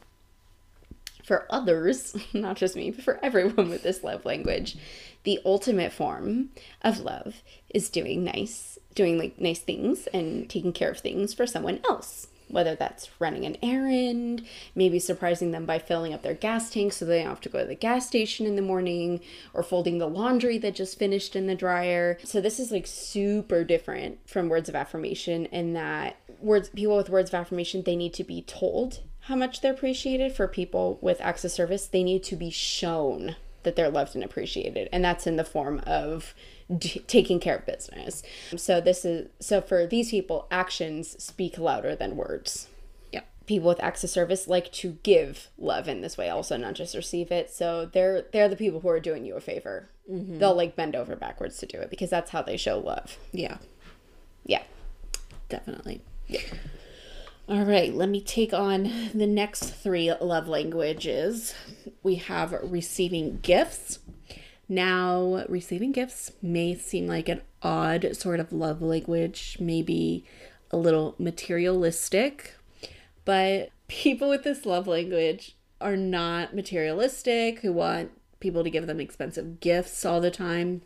for 1.24 1.46
others, 1.48 2.16
not 2.34 2.56
just 2.56 2.76
me, 2.76 2.90
but 2.90 3.04
for 3.04 3.18
everyone 3.22 3.70
with 3.70 3.82
this 3.82 4.04
love 4.04 4.24
language, 4.24 4.76
the 5.24 5.40
ultimate 5.44 5.92
form 5.92 6.50
of 6.82 7.00
love 7.00 7.42
is 7.70 7.88
doing 7.88 8.22
nice, 8.22 8.78
doing 8.94 9.18
like 9.18 9.40
nice 9.40 9.60
things 9.60 10.06
and 10.08 10.48
taking 10.50 10.72
care 10.72 10.90
of 10.90 10.98
things 10.98 11.32
for 11.34 11.46
someone 11.46 11.80
else. 11.88 12.28
Whether 12.48 12.76
that's 12.76 13.10
running 13.18 13.44
an 13.44 13.56
errand, 13.62 14.44
maybe 14.74 14.98
surprising 14.98 15.50
them 15.50 15.66
by 15.66 15.78
filling 15.78 16.14
up 16.14 16.22
their 16.22 16.34
gas 16.34 16.70
tank 16.70 16.92
so 16.92 17.04
they 17.04 17.18
don't 17.18 17.28
have 17.28 17.40
to 17.42 17.48
go 17.48 17.60
to 17.60 17.66
the 17.66 17.74
gas 17.74 18.06
station 18.06 18.46
in 18.46 18.56
the 18.56 18.62
morning, 18.62 19.20
or 19.52 19.62
folding 19.62 19.98
the 19.98 20.06
laundry 20.06 20.56
that 20.58 20.74
just 20.74 20.98
finished 20.98 21.34
in 21.34 21.46
the 21.46 21.54
dryer. 21.54 22.18
So 22.24 22.40
this 22.40 22.60
is 22.60 22.70
like 22.70 22.86
super 22.86 23.64
different 23.64 24.18
from 24.28 24.48
words 24.48 24.68
of 24.68 24.76
affirmation 24.76 25.46
in 25.46 25.72
that 25.72 26.16
words 26.40 26.68
people 26.68 26.96
with 26.96 27.10
words 27.10 27.30
of 27.30 27.34
affirmation 27.34 27.82
they 27.82 27.96
need 27.96 28.14
to 28.14 28.24
be 28.24 28.42
told 28.42 29.00
how 29.20 29.34
much 29.34 29.60
they're 29.60 29.72
appreciated. 29.72 30.32
For 30.32 30.46
people 30.46 30.98
with 31.00 31.20
of 31.20 31.50
service, 31.50 31.86
they 31.86 32.04
need 32.04 32.22
to 32.24 32.36
be 32.36 32.50
shown 32.50 33.34
that 33.64 33.74
they're 33.74 33.90
loved 33.90 34.14
and 34.14 34.22
appreciated, 34.22 34.88
and 34.92 35.04
that's 35.04 35.26
in 35.26 35.34
the 35.34 35.44
form 35.44 35.80
of 35.84 36.32
d- 36.74 37.02
taking 37.06 37.40
care 37.40 37.56
of 37.56 37.66
business. 37.66 38.22
So 38.56 38.80
this 38.80 39.04
is 39.04 39.28
so 39.40 39.60
for 39.60 39.86
these 39.86 40.10
people, 40.10 40.46
actions 40.50 41.22
speak 41.22 41.58
louder 41.58 41.94
than 41.94 42.16
words. 42.16 42.68
Yeah, 43.12 43.22
People 43.46 43.68
with 43.68 43.82
acts 43.82 44.04
of 44.04 44.10
service 44.10 44.48
like 44.48 44.72
to 44.72 44.98
give 45.02 45.48
love 45.58 45.88
in 45.88 46.00
this 46.00 46.16
way, 46.16 46.28
also 46.28 46.56
not 46.56 46.74
just 46.74 46.94
receive 46.94 47.30
it. 47.30 47.50
So 47.50 47.86
they're 47.86 48.22
they're 48.32 48.48
the 48.48 48.56
people 48.56 48.80
who 48.80 48.88
are 48.88 49.00
doing 49.00 49.24
you 49.24 49.36
a 49.36 49.40
favor. 49.40 49.88
Mm-hmm. 50.10 50.38
They'll 50.38 50.54
like 50.54 50.76
bend 50.76 50.94
over 50.94 51.16
backwards 51.16 51.58
to 51.58 51.66
do 51.66 51.78
it 51.78 51.90
because 51.90 52.10
that's 52.10 52.30
how 52.30 52.42
they 52.42 52.56
show 52.56 52.78
love. 52.78 53.18
Yeah. 53.32 53.58
Yeah. 54.44 54.62
Definitely. 55.48 56.00
Yeah. 56.28 56.40
All 57.48 57.64
right, 57.64 57.94
let 57.94 58.08
me 58.08 58.20
take 58.20 58.52
on 58.52 58.90
the 59.14 59.26
next 59.26 59.70
three 59.70 60.12
love 60.20 60.48
languages. 60.48 61.54
We 62.02 62.16
have 62.16 62.52
receiving 62.60 63.38
gifts. 63.40 64.00
Now, 64.68 65.44
receiving 65.48 65.92
gifts 65.92 66.32
may 66.42 66.74
seem 66.74 67.06
like 67.06 67.28
an 67.28 67.42
odd 67.62 68.16
sort 68.16 68.40
of 68.40 68.52
love 68.52 68.82
language, 68.82 69.56
maybe 69.60 70.24
a 70.70 70.76
little 70.76 71.14
materialistic, 71.18 72.54
but 73.24 73.70
people 73.86 74.28
with 74.28 74.42
this 74.42 74.66
love 74.66 74.86
language 74.88 75.56
are 75.80 75.96
not 75.96 76.54
materialistic, 76.54 77.60
who 77.60 77.72
want 77.72 78.10
people 78.40 78.64
to 78.64 78.70
give 78.70 78.86
them 78.86 79.00
expensive 79.00 79.60
gifts 79.60 80.04
all 80.04 80.20
the 80.20 80.30
time. 80.30 80.82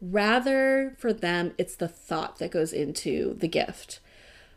Rather, 0.00 0.94
for 0.98 1.12
them, 1.12 1.52
it's 1.58 1.76
the 1.76 1.88
thought 1.88 2.38
that 2.38 2.50
goes 2.50 2.72
into 2.72 3.34
the 3.38 3.48
gift. 3.48 4.00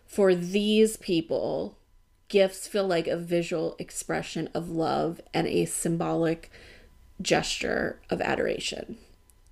For 0.05 0.35
these 0.35 0.97
people, 0.97 1.77
gifts 2.27 2.67
feel 2.67 2.87
like 2.87 3.07
a 3.07 3.17
visual 3.17 3.75
expression 3.79 4.49
of 4.53 4.69
love 4.69 5.21
and 5.33 5.47
a 5.47 5.65
symbolic 5.65 6.49
gesture 7.21 7.99
of 8.09 8.21
adoration. 8.21 8.97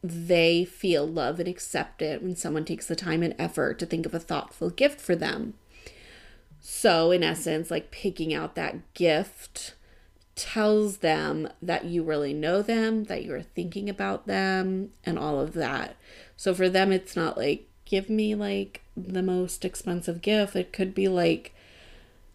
They 0.03 0.65
feel 0.65 1.05
love 1.05 1.39
and 1.39 1.47
accept 1.47 2.01
it 2.01 2.23
when 2.23 2.35
someone 2.35 2.65
takes 2.65 2.87
the 2.87 2.95
time 2.95 3.21
and 3.21 3.35
effort 3.37 3.77
to 3.79 3.85
think 3.85 4.05
of 4.05 4.13
a 4.13 4.19
thoughtful 4.19 4.69
gift 4.69 4.99
for 4.99 5.15
them. 5.15 5.53
So, 6.59 7.11
in 7.11 7.23
essence, 7.23 7.71
like 7.71 7.91
picking 7.91 8.33
out 8.33 8.55
that 8.55 8.93
gift 8.93 9.75
tells 10.35 10.97
them 10.97 11.49
that 11.61 11.85
you 11.85 12.03
really 12.03 12.33
know 12.33 12.61
them, 12.61 13.05
that 13.05 13.23
you're 13.23 13.41
thinking 13.41 13.89
about 13.89 14.27
them, 14.27 14.89
and 15.03 15.19
all 15.19 15.39
of 15.39 15.53
that. 15.53 15.95
So, 16.37 16.53
for 16.53 16.69
them, 16.69 16.91
it's 16.91 17.15
not 17.15 17.37
like, 17.37 17.67
give 17.85 18.09
me 18.09 18.33
like 18.33 18.81
the 18.95 19.21
most 19.21 19.65
expensive 19.65 20.21
gift. 20.21 20.55
It 20.55 20.73
could 20.73 20.95
be 20.95 21.07
like 21.07 21.53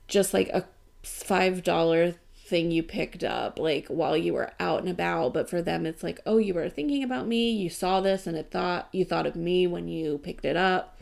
just 0.07 0.35
like 0.35 0.49
a 0.51 0.67
$5 1.03 2.15
thing 2.47 2.71
you 2.71 2.83
picked 2.83 3.25
up 3.25 3.59
like 3.59 3.87
while 3.89 4.17
you 4.17 4.33
were 4.33 4.53
out 4.61 4.79
and 4.81 4.89
about 4.89 5.35
but 5.35 5.51
for 5.51 5.61
them 5.61 5.85
it's 5.85 6.03
like 6.03 6.21
oh 6.27 6.39
you 6.39 6.55
were 6.55 6.69
thinking 6.69 7.03
about 7.03 7.27
me 7.27 7.51
you 7.51 7.69
saw 7.69 8.01
this 8.01 8.27
and 8.27 8.37
it 8.37 8.51
thought 8.51 8.89
you 8.93 9.05
thought 9.05 9.27
of 9.27 9.35
me 9.35 9.67
when 9.67 9.89
you 9.89 10.19
picked 10.19 10.45
it 10.45 10.57
up 10.57 11.01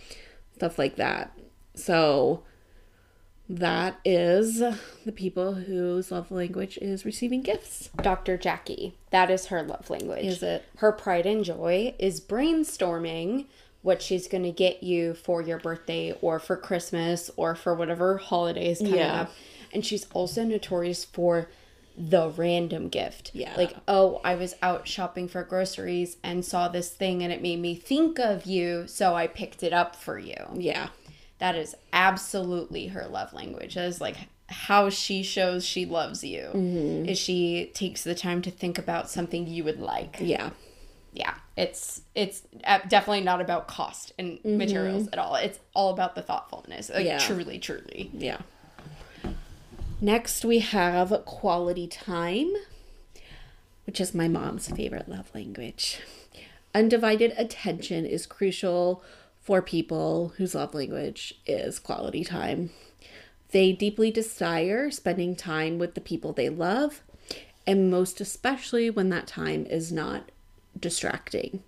stuff 0.55 0.79
like 0.79 0.97
that 0.97 1.37
so 1.75 2.43
that 3.47 4.01
is 4.07 4.61
the 4.61 5.13
people 5.15 5.53
whose 5.55 6.11
love 6.11 6.31
language 6.31 6.79
is 6.81 7.05
receiving 7.05 7.43
gifts. 7.43 7.91
Dr. 8.01 8.39
Jackie, 8.39 8.95
that 9.11 9.31
is 9.31 9.47
her 9.47 9.63
love 9.63 9.91
language. 9.91 10.25
Is 10.25 10.43
it? 10.43 10.65
Her 10.79 10.93
pride 10.93 11.27
and 11.27 11.45
joy 11.45 11.95
is 11.99 12.23
brainstorming 12.23 13.45
what 13.83 14.01
she's 14.01 14.29
going 14.29 14.45
to 14.45 14.51
get 14.51 14.83
you 14.83 15.13
for 15.13 15.43
your 15.43 15.59
birthday 15.59 16.17
or 16.23 16.39
for 16.39 16.57
Christmas 16.57 17.31
or 17.37 17.55
for 17.55 17.75
whatever 17.75 18.17
holidays 18.17 18.79
coming 18.79 18.95
Yeah. 18.95 19.21
up. 19.23 19.33
And 19.75 19.85
she's 19.85 20.07
also 20.13 20.45
notorious 20.45 21.05
for 21.05 21.49
the 21.97 22.29
random 22.31 22.89
gift. 22.89 23.31
Yeah. 23.35 23.55
Like, 23.57 23.77
oh, 23.87 24.21
I 24.25 24.35
was 24.35 24.55
out 24.63 24.89
shopping 24.89 25.29
for 25.29 25.43
groceries 25.45 26.17
and 26.23 26.45
saw 26.45 26.69
this 26.69 26.89
thing 26.91 27.23
and 27.23 27.33
it 27.33 27.43
made 27.43 27.61
me 27.61 27.75
think 27.75 28.19
of 28.19 28.47
you, 28.47 28.87
so 28.87 29.15
I 29.15 29.27
picked 29.27 29.63
it 29.63 29.73
up 29.73 29.95
for 29.95 30.19
you. 30.19 30.37
Yeah. 30.55 30.89
That 31.39 31.55
is 31.57 31.75
absolutely 31.93 32.89
her 32.89 33.07
love 33.07 33.33
language. 33.33 33.75
That 33.75 33.85
is 33.87 34.01
like 34.01 34.17
how 34.49 34.91
she 34.91 35.23
shows 35.23 35.65
she 35.65 35.85
loves 35.87 36.23
you. 36.25 36.51
Mm-hmm. 36.55 37.09
Is 37.09 37.19
she 37.19 37.71
takes 37.75 38.03
the 38.05 38.15
time 38.15 38.43
to 38.43 38.51
think 38.51 38.79
about 38.79 39.09
something 39.11 39.47
you 39.47 39.65
would 39.65 39.81
like. 39.81 40.17
Yeah. 40.21 40.51
Yeah, 41.13 41.35
it's 41.57 42.03
it's 42.17 42.43
uh, 42.65 42.81
definitely 42.89 43.21
not 43.23 43.41
about 43.41 43.69
cost 43.69 44.13
and 44.19 44.41
materials 44.45 45.07
at 45.13 45.19
all. 45.21 45.37
It's 45.37 45.61
all 45.73 45.93
about 45.93 46.17
the 46.17 46.23
thoughtfulness. 46.23 46.89
Like 46.89 46.99
Mm-hmm. 46.99 47.07
Yeah. 47.07 47.19
truly, 47.19 47.59
truly. 47.61 48.11
Yeah. 48.13 48.39
Next, 50.05 50.45
we 50.45 50.59
have 50.59 51.19
quality 51.25 51.87
time, 51.87 52.53
which 53.87 54.03
is 54.03 54.13
my 54.13 54.29
mom's 54.29 54.69
favorite 54.69 55.09
love 55.09 55.31
language. 55.35 55.99
Undivided 56.75 57.33
attention 57.39 58.05
is 58.05 58.27
crucial 58.27 59.03
for 59.41 59.63
people 59.63 60.35
whose 60.37 60.55
love 60.55 60.75
language 60.75 61.41
is 61.47 61.79
quality 61.79 62.23
time. 62.23 62.69
They 63.53 63.73
deeply 63.73 64.11
desire 64.11 64.91
spending 64.91 65.35
time 65.35 65.79
with 65.79 65.95
the 65.95 66.03
people 66.03 66.35
they 66.35 66.51
love, 66.51 67.01
and 67.67 67.91
most 67.91 68.21
especially 68.21 68.91
when 68.91 69.09
that 69.09 69.27
time 69.27 69.65
is 69.65 69.91
not 69.91 70.31
distracting. 70.79 71.63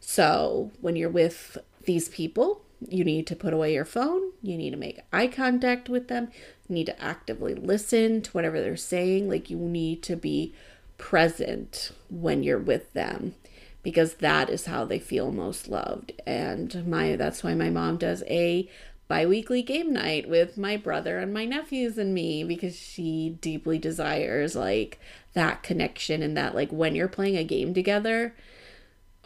So, 0.00 0.72
when 0.80 0.96
you're 0.96 1.08
with 1.08 1.58
these 1.84 2.08
people, 2.08 2.62
you 2.88 3.04
need 3.04 3.28
to 3.28 3.36
put 3.36 3.52
away 3.52 3.74
your 3.74 3.84
phone, 3.84 4.32
you 4.42 4.56
need 4.56 4.70
to 4.70 4.76
make 4.76 5.00
eye 5.12 5.28
contact 5.28 5.88
with 5.88 6.08
them, 6.08 6.30
you 6.68 6.74
need 6.74 6.86
to 6.86 7.02
actively 7.02 7.54
listen 7.54 8.22
to 8.22 8.30
whatever 8.32 8.60
they're 8.60 8.76
saying. 8.76 9.28
Like, 9.28 9.50
you 9.50 9.58
need 9.58 10.02
to 10.04 10.16
be 10.16 10.54
present 10.98 11.92
when 12.10 12.42
you're 12.42 12.58
with 12.58 12.92
them 12.92 13.34
because 13.82 14.14
that 14.14 14.50
is 14.50 14.66
how 14.66 14.84
they 14.84 14.98
feel 14.98 15.32
most 15.32 15.68
loved. 15.68 16.12
And 16.26 16.86
my 16.86 17.16
that's 17.16 17.42
why 17.42 17.54
my 17.54 17.70
mom 17.70 17.96
does 17.96 18.22
a 18.26 18.68
bi-weekly 19.08 19.62
game 19.62 19.92
night 19.92 20.28
with 20.28 20.58
my 20.58 20.76
brother 20.76 21.18
and 21.18 21.32
my 21.32 21.46
nephews 21.46 21.96
and 21.96 22.12
me 22.12 22.44
because 22.44 22.76
she 22.76 23.38
deeply 23.40 23.78
desires 23.78 24.54
like 24.54 25.00
that 25.32 25.62
connection 25.62 26.22
and 26.22 26.36
that 26.36 26.54
like 26.54 26.70
when 26.70 26.94
you're 26.94 27.08
playing 27.08 27.36
a 27.36 27.42
game 27.42 27.72
together 27.72 28.34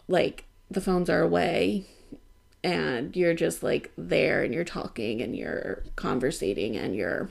like 0.07 0.45
the 0.71 0.79
phones 0.79 1.09
are 1.09 1.21
away 1.21 1.83
and 2.63 3.15
you're 3.15 3.33
just 3.33 3.61
like 3.63 3.91
there 3.97 4.41
and 4.43 4.53
you're 4.53 4.63
talking 4.63 5.21
and 5.21 5.35
you're 5.35 5.83
conversating 5.95 6.75
and 6.77 6.95
you're 6.95 7.29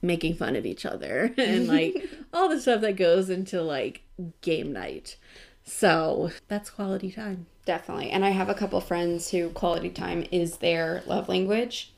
making 0.00 0.34
fun 0.34 0.54
of 0.56 0.64
each 0.64 0.86
other 0.86 1.34
and 1.38 1.66
like 1.68 2.08
all 2.32 2.48
the 2.48 2.60
stuff 2.60 2.80
that 2.82 2.96
goes 2.96 3.28
into 3.30 3.60
like 3.62 4.02
game 4.40 4.72
night. 4.72 5.16
So 5.64 6.30
that's 6.48 6.70
quality 6.70 7.10
time. 7.10 7.46
Definitely. 7.64 8.10
And 8.10 8.24
I 8.24 8.30
have 8.30 8.48
a 8.48 8.54
couple 8.54 8.80
friends 8.80 9.30
who 9.30 9.50
quality 9.50 9.90
time 9.90 10.24
is 10.30 10.58
their 10.58 11.02
love 11.06 11.28
language. 11.28 11.92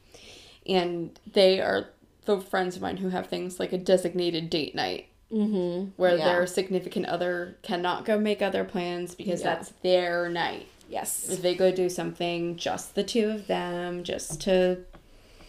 And 0.66 1.16
they 1.32 1.60
are 1.60 1.90
the 2.24 2.40
friends 2.40 2.76
of 2.76 2.82
mine 2.82 2.96
who 2.98 3.10
have 3.10 3.28
things 3.28 3.60
like 3.60 3.72
a 3.72 3.78
designated 3.78 4.50
date 4.50 4.74
night 4.74 5.06
Mm-hmm. 5.32 5.90
where 5.96 6.16
Yeah. 6.16 6.24
their 6.24 6.46
significant 6.48 7.06
other 7.06 7.56
cannot 7.62 8.04
go 8.04 8.18
make 8.18 8.42
other 8.42 8.64
plans 8.64 9.14
because 9.14 9.42
Yeah. 9.42 9.54
that's 9.54 9.70
their 9.84 10.28
night. 10.28 10.66
Yes. 10.90 11.28
If 11.28 11.40
they 11.40 11.54
go 11.54 11.70
do 11.70 11.88
something, 11.88 12.56
just 12.56 12.96
the 12.96 13.04
two 13.04 13.30
of 13.30 13.46
them, 13.46 14.02
just 14.02 14.40
to, 14.42 14.80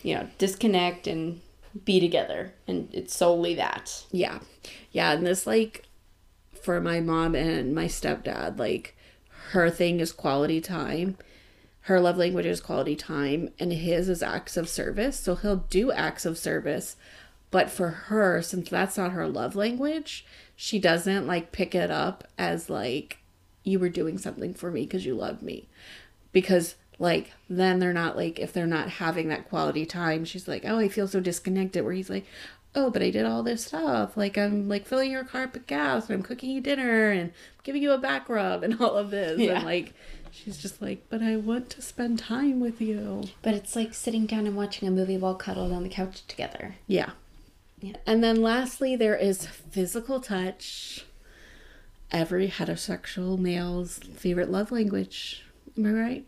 you 0.04 0.16
know, 0.16 0.28
disconnect 0.38 1.08
and 1.08 1.42
be 1.84 2.00
together. 2.00 2.54
And 2.68 2.88
it's 2.94 3.16
solely 3.16 3.56
that. 3.56 4.06
Yeah. 4.12 4.40
Yeah. 4.92 5.14
And 5.14 5.26
this, 5.26 5.48
like, 5.48 5.88
for 6.62 6.80
my 6.80 7.00
mom 7.00 7.34
and 7.34 7.74
my 7.74 7.86
stepdad, 7.86 8.60
like, 8.60 8.96
her 9.50 9.72
thing 9.72 10.00
is 10.00 10.12
quality 10.12 10.62
time. 10.62 11.18
Her 11.86 12.00
love 12.00 12.18
language 12.18 12.46
is 12.46 12.62
quality 12.62 12.96
time, 12.96 13.50
and 13.60 13.74
his 13.74 14.08
is 14.08 14.22
acts 14.22 14.56
of 14.56 14.70
service. 14.70 15.20
So 15.20 15.34
he'll 15.34 15.66
do 15.72 15.92
acts 15.92 16.26
of 16.26 16.38
service. 16.38 16.96
But 17.50 17.72
for 17.72 17.90
her, 17.90 18.44
since 18.44 18.70
that's 18.70 18.98
not 18.98 19.12
her 19.12 19.28
love 19.28 19.56
language, 19.56 20.24
she 20.56 20.78
doesn't 20.78 21.26
like 21.26 21.52
pick 21.52 21.74
it 21.74 21.90
up 21.90 22.28
as 22.38 22.70
like, 22.70 23.18
you 23.64 23.80
were 23.80 23.90
doing 23.90 24.18
something 24.18 24.54
for 24.54 24.72
me 24.72 24.82
because 24.82 25.06
you 25.06 25.16
love 25.16 25.42
me. 25.42 25.68
Because, 26.32 26.76
like, 27.00 27.32
then 27.50 27.80
they're 27.80 27.94
not 27.94 28.16
like, 28.16 28.40
if 28.40 28.54
they're 28.54 28.66
not 28.68 28.90
having 28.90 29.30
that 29.30 29.50
quality 29.50 29.86
time, 29.86 30.26
she's 30.26 30.48
like, 30.48 30.64
oh, 30.66 30.80
I 30.80 30.88
feel 30.88 31.08
so 31.08 31.20
disconnected. 31.20 31.84
Where 31.84 31.94
he's 31.94 32.10
like, 32.10 32.26
oh, 32.76 32.90
but 32.90 33.02
I 33.02 33.10
did 33.10 33.26
all 33.26 33.44
this 33.44 33.66
stuff. 33.66 34.16
Like, 34.16 34.38
I'm 34.38 34.68
like 34.68 34.86
filling 34.86 35.12
your 35.12 35.24
car 35.24 35.44
up 35.44 35.54
with 35.54 35.68
gas 35.68 36.10
and 36.10 36.16
I'm 36.16 36.24
cooking 36.24 36.52
you 36.52 36.62
dinner 36.62 37.12
and 37.12 37.34
giving 37.64 37.82
you 37.82 37.92
a 37.92 37.98
back 37.98 38.30
rub 38.30 38.64
and 38.64 38.78
all 38.82 38.96
of 38.96 39.12
this. 39.12 39.40
Yeah. 39.40 39.58
And 39.58 39.66
like, 39.66 39.94
she's 40.32 40.58
just 40.58 40.82
like, 40.82 41.06
but 41.10 41.22
I 41.22 41.36
want 41.36 41.70
to 41.72 41.82
spend 41.82 42.20
time 42.20 42.60
with 42.60 42.82
you. 42.82 43.24
But 43.42 43.54
it's 43.54 43.76
like 43.76 43.94
sitting 43.94 44.26
down 44.26 44.48
and 44.48 44.56
watching 44.56 44.88
a 44.88 44.92
movie 44.92 45.18
while 45.18 45.36
cuddled 45.36 45.72
on 45.72 45.84
the 45.84 45.90
couch 45.90 46.26
together. 46.28 46.76
Yeah. 46.88 47.12
Yeah. 47.82 47.98
And 48.06 48.24
then 48.24 48.42
lastly, 48.42 48.96
there 48.96 49.16
is 49.16 49.46
physical 49.46 50.20
touch. 50.22 51.06
Every 52.12 52.50
heterosexual 52.50 53.40
male's 53.40 54.00
favorite 54.00 54.52
love 54.52 54.72
language. 54.72 55.46
Am 55.78 55.86
I 55.86 55.92
right? 55.92 56.28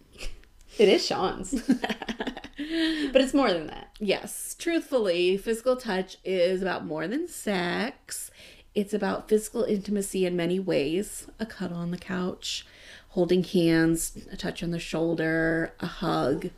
It 0.78 0.88
is 0.88 1.06
Sean's. 1.06 1.52
but 1.68 3.22
it's 3.22 3.34
more 3.34 3.52
than 3.52 3.68
that. 3.68 3.90
Yes, 4.00 4.56
truthfully, 4.58 5.38
physical 5.38 5.76
touch 5.76 6.18
is 6.24 6.62
about 6.62 6.86
more 6.86 7.08
than 7.08 7.28
sex. 7.28 8.32
It's 8.74 8.94
about 8.94 9.30
physical 9.30 9.64
intimacy 9.64 10.26
in 10.26 10.36
many 10.36 10.60
ways 10.60 11.28
a 11.40 11.46
cuddle 11.46 11.78
on 11.78 11.92
the 11.92 11.98
couch, 11.98 12.66
holding 13.10 13.44
hands, 13.44 14.18
a 14.32 14.38
touch 14.38 14.64
on 14.64 14.72
the 14.72 14.80
shoulder, 14.80 15.76
a 15.80 15.86
hug, 15.86 16.50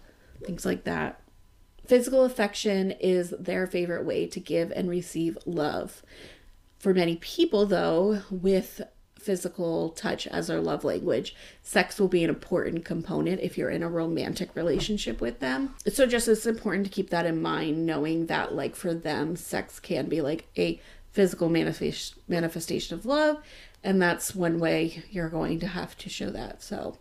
things 0.43 0.65
like 0.65 0.85
that. 0.85 1.19
Physical 1.85 2.23
affection 2.23 2.91
is 2.91 3.33
their 3.39 3.67
favorite 3.67 4.05
way 4.05 4.27
to 4.27 4.39
give 4.39 4.71
and 4.71 4.89
receive 4.89 5.37
love. 5.45 6.03
For 6.79 6.93
many 6.93 7.17
people, 7.17 7.65
though, 7.65 8.21
with 8.29 8.81
physical 9.25 9.89
touch 9.89 10.27
as 10.27 10.47
their 10.47 10.61
love 10.61 10.83
language, 10.83 11.35
sex 11.63 11.99
will 11.99 12.07
be 12.07 12.23
an 12.23 12.29
important 12.29 12.85
component 12.85 13.41
if 13.41 13.57
you're 13.57 13.69
in 13.71 13.81
a 13.83 13.89
romantic 13.89 14.55
relationship 14.55 15.19
with 15.19 15.39
them. 15.39 15.73
So, 15.87 16.05
just 16.05 16.27
it's 16.27 16.45
important 16.45 16.85
to 16.85 16.91
keep 16.91 17.09
that 17.09 17.25
in 17.25 17.41
mind, 17.41 17.85
knowing 17.85 18.27
that, 18.27 18.53
like, 18.53 18.75
for 18.75 18.93
them, 18.93 19.35
sex 19.35 19.79
can 19.79 20.07
be 20.07 20.21
like 20.21 20.47
a 20.57 20.79
physical 21.11 21.49
manifest- 21.49 22.15
manifestation 22.27 22.97
of 22.97 23.05
love, 23.05 23.37
and 23.83 24.01
that's 24.01 24.35
one 24.35 24.59
way 24.59 25.03
you're 25.09 25.29
going 25.29 25.59
to 25.61 25.67
have 25.67 25.97
to 25.97 26.09
show 26.09 26.29
that. 26.29 26.61
So, 26.61 26.97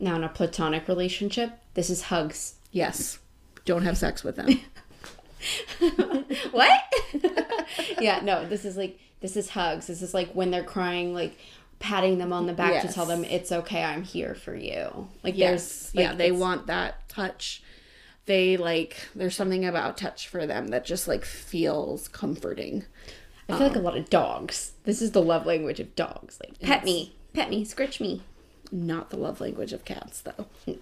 Now, 0.00 0.16
in 0.16 0.24
a 0.24 0.28
platonic 0.28 0.88
relationship, 0.88 1.52
this 1.74 1.88
is 1.88 2.02
hugs. 2.02 2.56
yes, 2.72 3.18
don't 3.64 3.82
have 3.82 3.96
sex 3.96 4.22
with 4.24 4.36
them. 4.36 4.60
what? 6.50 6.80
yeah, 8.00 8.20
no, 8.22 8.46
this 8.46 8.64
is 8.64 8.76
like 8.76 8.98
this 9.26 9.36
is 9.36 9.50
hugs. 9.50 9.88
This 9.88 10.02
is 10.02 10.14
like 10.14 10.30
when 10.34 10.52
they're 10.52 10.62
crying, 10.62 11.12
like 11.12 11.36
patting 11.80 12.18
them 12.18 12.32
on 12.32 12.46
the 12.46 12.52
back 12.52 12.80
to 12.82 12.92
tell 12.92 13.06
them 13.06 13.24
it's 13.24 13.50
okay, 13.50 13.82
I'm 13.82 14.04
here 14.04 14.36
for 14.36 14.54
you. 14.54 15.08
Like 15.24 15.36
Yes. 15.36 15.90
there's 15.90 15.94
yeah, 15.94 16.14
they 16.14 16.30
want 16.30 16.68
that 16.68 17.08
touch. 17.08 17.60
They 18.26 18.56
like 18.56 18.96
there's 19.16 19.34
something 19.34 19.64
about 19.64 19.98
touch 19.98 20.28
for 20.28 20.46
them 20.46 20.68
that 20.68 20.84
just 20.84 21.08
like 21.08 21.24
feels 21.24 22.06
comforting. 22.06 22.84
I 23.48 23.58
feel 23.58 23.66
like 23.66 23.76
a 23.76 23.80
um, 23.80 23.84
lot 23.84 23.96
of 23.96 24.08
dogs. 24.10 24.72
This 24.84 25.02
is 25.02 25.10
the 25.10 25.22
love 25.22 25.44
language 25.44 25.80
of 25.80 25.96
dogs. 25.96 26.38
Like 26.40 26.60
pet 26.60 26.84
me, 26.84 27.16
pet 27.32 27.50
me, 27.50 27.64
scratch 27.64 28.00
me. 28.00 28.22
Not 28.70 29.10
the 29.10 29.16
love 29.16 29.40
language 29.40 29.72
of 29.72 29.84
cats 29.84 30.20
though. 30.20 30.46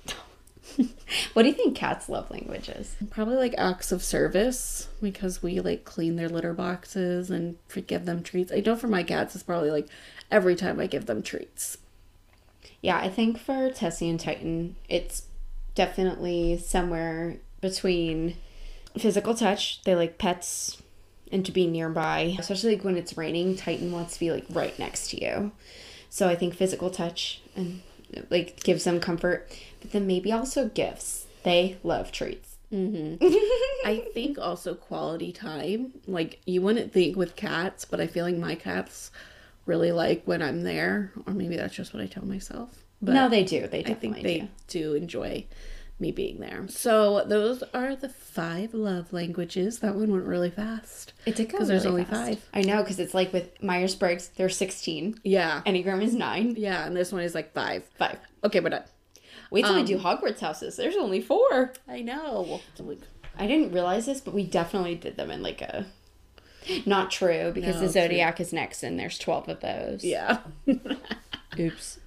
what 1.35 1.43
do 1.43 1.49
you 1.49 1.55
think 1.55 1.77
cats' 1.77 2.09
love 2.09 2.31
languages? 2.31 2.97
Probably 3.11 3.37
like 3.37 3.55
acts 3.59 3.93
of 3.93 4.03
service 4.03 4.89
because 5.01 5.43
we 5.43 5.61
like 5.61 5.85
clean 5.85 6.17
their 6.17 6.29
litter 6.29 6.53
boxes 6.53 7.31
and 7.31 7.57
give 7.87 8.05
them 8.05 8.23
treats. 8.23 8.53
I 8.53 8.61
know 8.61 8.77
for 8.77 8.89
my 8.89 9.03
cats 9.03 9.35
it's 9.35 9.45
probably 9.45 9.71
like 9.71 9.89
every 10.31 10.57
time 10.57 10.81
I 10.81 10.87
give 10.87 11.07
them 11.07 11.23
treats. 11.23 11.79
Yeah, 12.81 12.99
I 12.99 13.09
think 13.09 13.39
for 13.39 13.71
Tessie 13.71 14.09
and 14.09 14.21
Titan, 14.21 14.77
it's 14.89 15.27
definitely 15.75 16.59
somewhere 16.59 17.39
between 17.61 18.37
physical 18.99 19.35
touch. 19.35 19.83
They 19.85 19.95
like 19.95 20.19
pets 20.19 20.83
and 21.33 21.45
to 21.47 21.53
be 21.53 21.67
nearby, 21.67 22.37
especially 22.39 22.77
like 22.77 22.85
when 22.85 22.97
it's 22.97 23.17
raining. 23.17 23.57
Titan 23.57 23.91
wants 23.91 24.15
to 24.15 24.21
be 24.21 24.31
like 24.31 24.45
right 24.51 24.79
next 24.79 25.11
to 25.11 25.25
you. 25.25 25.53
So 26.11 26.29
I 26.29 26.37
think 26.37 26.55
physical 26.55 26.91
touch 26.91 27.41
and 27.57 27.83
like 28.31 28.63
gives 28.63 28.85
them 28.85 29.01
comfort, 29.01 29.49
but 29.81 29.93
then 29.93 30.07
maybe 30.07 30.33
also 30.33 30.69
gifts. 30.69 31.27
They 31.43 31.79
love 31.83 32.11
treats. 32.13 32.57
Mm-hmm. 32.73 33.23
I 33.87 34.09
think 34.13 34.39
also 34.39 34.75
quality 34.75 35.33
time. 35.33 35.93
Like 36.07 36.41
you 36.47 36.63
wouldn't 36.63 36.93
think 36.93 37.17
with 37.17 37.37
cats, 37.37 37.85
but 37.85 38.01
I 38.01 38.07
feel 38.07 38.25
like 38.25 38.37
my 38.37 38.55
cats 38.55 39.11
really 39.67 39.93
like 39.93 40.23
when 40.25 40.43
I'm 40.43 40.63
there, 40.63 41.13
or 41.27 41.33
maybe 41.33 41.57
that's 41.57 41.75
just 41.75 41.95
what 41.95 42.03
I 42.03 42.07
tell 42.07 42.25
myself. 42.25 42.85
But 43.01 43.15
no, 43.15 43.29
they 43.29 43.45
do. 43.45 43.67
They 43.67 43.85
I 43.85 43.95
think 43.95 44.23
they 44.23 44.41
do. 44.41 44.49
do 44.69 44.95
enjoy 44.95 45.47
me 46.01 46.11
being 46.11 46.41
there. 46.41 46.67
So 46.69 47.25
those 47.27 47.63
are 47.73 47.95
the 47.95 48.09
five 48.09 48.75
love 48.75 49.13
languages. 49.13 49.79
That 49.79 49.95
one 49.95 50.11
went 50.11 50.25
really 50.25 50.51
fast. 50.51 51.13
It 51.25 51.37
did 51.37 51.49
go 51.49 51.53
because 51.53 51.69
there's 51.69 51.85
really 51.85 52.03
only 52.03 52.05
fast. 52.05 52.41
five. 52.41 52.49
I 52.53 52.63
know 52.63 52.83
because 52.83 52.99
it's 52.99 53.15
like 53.15 53.33
with 53.33 53.63
Myers 53.63 53.95
Briggs, 53.95 54.29
there's 54.37 54.57
16. 54.57 55.21
Yeah, 55.23 55.63
Enneagram 55.67 56.03
is 56.03 56.15
nine. 56.15 56.55
yeah, 56.59 56.85
and 56.87 56.97
this 56.97 57.13
one 57.13 57.23
is 57.23 57.35
like 57.35 57.53
five. 57.55 57.85
Five. 57.97 58.19
Okay, 58.43 58.61
we're 58.61 58.71
done. 58.71 58.83
Wait 59.51 59.63
till 59.65 59.75
Um, 59.75 59.81
we 59.83 59.87
do 59.87 59.99
Hogwarts 59.99 60.41
houses. 60.41 60.77
There's 60.77 60.97
only 60.97 61.21
four. 61.21 61.73
I 61.87 62.01
know. 62.03 62.61
I 63.39 63.47
didn't 63.47 63.73
realize 63.73 64.07
this, 64.07 64.21
but 64.21 64.35
we 64.35 64.45
definitely 64.45 64.97
did 64.97 65.17
them 65.17 65.31
in 65.31 65.43
like 65.43 65.63
a. 65.63 65.87
Not 66.87 67.11
true 67.11 67.53
because 67.55 67.75
No, 67.77 67.81
the 67.83 67.87
true. 67.87 67.93
zodiac 68.03 68.41
is 68.41 68.53
next, 68.53 68.83
and 68.83 68.99
there's 68.99 69.19
12 69.19 69.49
of 69.51 69.61
those. 69.61 70.03
Yeah. 70.03 70.39
Oops. 71.59 71.99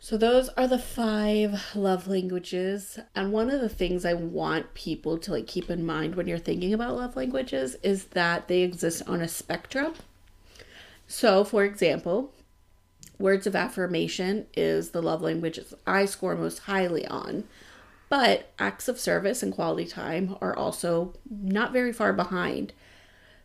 So 0.00 0.16
those 0.16 0.48
are 0.50 0.66
the 0.66 0.78
five 0.78 1.62
love 1.74 2.08
languages. 2.08 2.98
And 3.14 3.32
one 3.32 3.48
of 3.48 3.60
the 3.60 3.68
things 3.68 4.04
I 4.04 4.14
want 4.14 4.74
people 4.74 5.18
to 5.18 5.30
like 5.30 5.46
keep 5.46 5.70
in 5.70 5.86
mind 5.86 6.16
when 6.16 6.26
you're 6.26 6.38
thinking 6.38 6.74
about 6.74 6.96
love 6.96 7.16
languages 7.16 7.76
is 7.82 8.06
that 8.06 8.48
they 8.48 8.62
exist 8.62 9.02
on 9.06 9.20
a 9.20 9.28
spectrum. 9.28 9.94
So, 11.06 11.44
for 11.44 11.64
example, 11.64 12.32
words 13.18 13.46
of 13.46 13.54
affirmation 13.54 14.46
is 14.54 14.90
the 14.90 15.02
love 15.02 15.22
language 15.22 15.60
I 15.86 16.06
score 16.06 16.34
most 16.34 16.60
highly 16.60 17.06
on. 17.06 17.44
But 18.08 18.50
acts 18.58 18.88
of 18.88 18.98
service 19.00 19.42
and 19.42 19.52
quality 19.52 19.86
time 19.86 20.36
are 20.40 20.56
also 20.56 21.14
not 21.30 21.72
very 21.72 21.92
far 21.92 22.12
behind. 22.12 22.72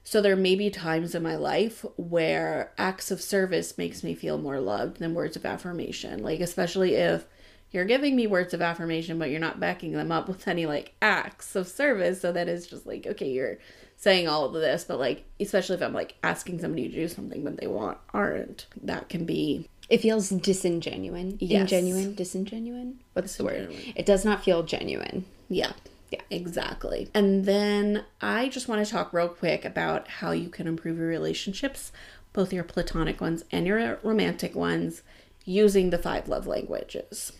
So 0.10 0.22
there 0.22 0.38
may 0.38 0.56
be 0.56 0.70
times 0.70 1.16
in 1.16 1.22
my 1.22 1.36
life 1.36 1.84
where 1.98 2.72
acts 2.78 3.12
of 3.12 3.20
service 3.20 3.78
makes 3.78 4.06
me 4.06 4.16
feel 4.16 4.38
more 4.38 4.62
loved 4.62 5.00
than 5.00 5.14
words 5.14 5.36
of 5.36 5.46
affirmation. 5.46 6.24
Like 6.24 6.40
especially 6.40 6.96
if 6.96 7.26
you're 7.72 7.84
giving 7.84 8.16
me 8.16 8.26
words 8.26 8.54
of 8.54 8.62
affirmation 8.62 9.20
but 9.20 9.30
you're 9.30 9.42
not 9.42 9.60
backing 9.60 9.92
them 9.92 10.10
up 10.10 10.30
with 10.30 10.48
any 10.48 10.66
like 10.66 10.94
acts 11.02 11.58
of 11.58 11.68
service, 11.68 12.22
so 12.22 12.32
that 12.32 12.48
is 12.48 12.68
just 12.68 12.88
like 12.88 13.06
okay, 13.06 13.30
you're 13.30 13.58
saying 13.98 14.30
all 14.30 14.46
of 14.46 14.54
this, 14.54 14.86
but 14.86 14.98
like 14.98 15.26
especially 15.42 15.76
if 15.76 15.82
I'm 15.82 15.92
like 15.92 16.16
asking 16.24 16.62
somebody 16.62 16.88
to 16.88 16.96
do 16.96 17.10
something 17.10 17.44
but 17.44 17.58
they 17.58 17.68
want 17.68 17.98
aren't, 18.14 18.68
that 18.84 19.10
can 19.10 19.26
be 19.26 19.68
It 19.90 19.98
feels 19.98 20.32
disingenuine. 20.32 21.36
Yes. 21.42 21.70
Ingenuine? 21.70 22.16
Disingenuine? 22.16 22.94
What's 23.12 23.36
the 23.36 23.44
word? 23.44 23.76
It 23.94 24.06
does 24.06 24.24
not 24.24 24.42
feel 24.42 24.64
genuine. 24.64 25.26
Yeah. 25.50 25.74
Yeah. 26.10 26.22
Exactly. 26.30 27.10
And 27.14 27.46
then 27.46 28.06
I 28.22 28.50
just 28.50 28.68
want 28.68 28.86
to 28.86 28.92
talk 28.92 29.12
real 29.12 29.28
quick 29.28 29.66
about 29.66 30.08
how 30.08 30.32
you 30.32 30.50
can 30.50 30.68
improve 30.68 30.98
your 30.98 31.08
relationships, 31.08 31.92
both 32.34 32.54
your 32.54 32.64
platonic 32.64 33.20
ones 33.20 33.44
and 33.52 33.68
your 33.68 34.00
romantic 34.04 34.56
ones, 34.56 35.02
using 35.44 35.90
the 35.90 35.98
five 35.98 36.28
love 36.28 36.48
languages. 36.48 37.34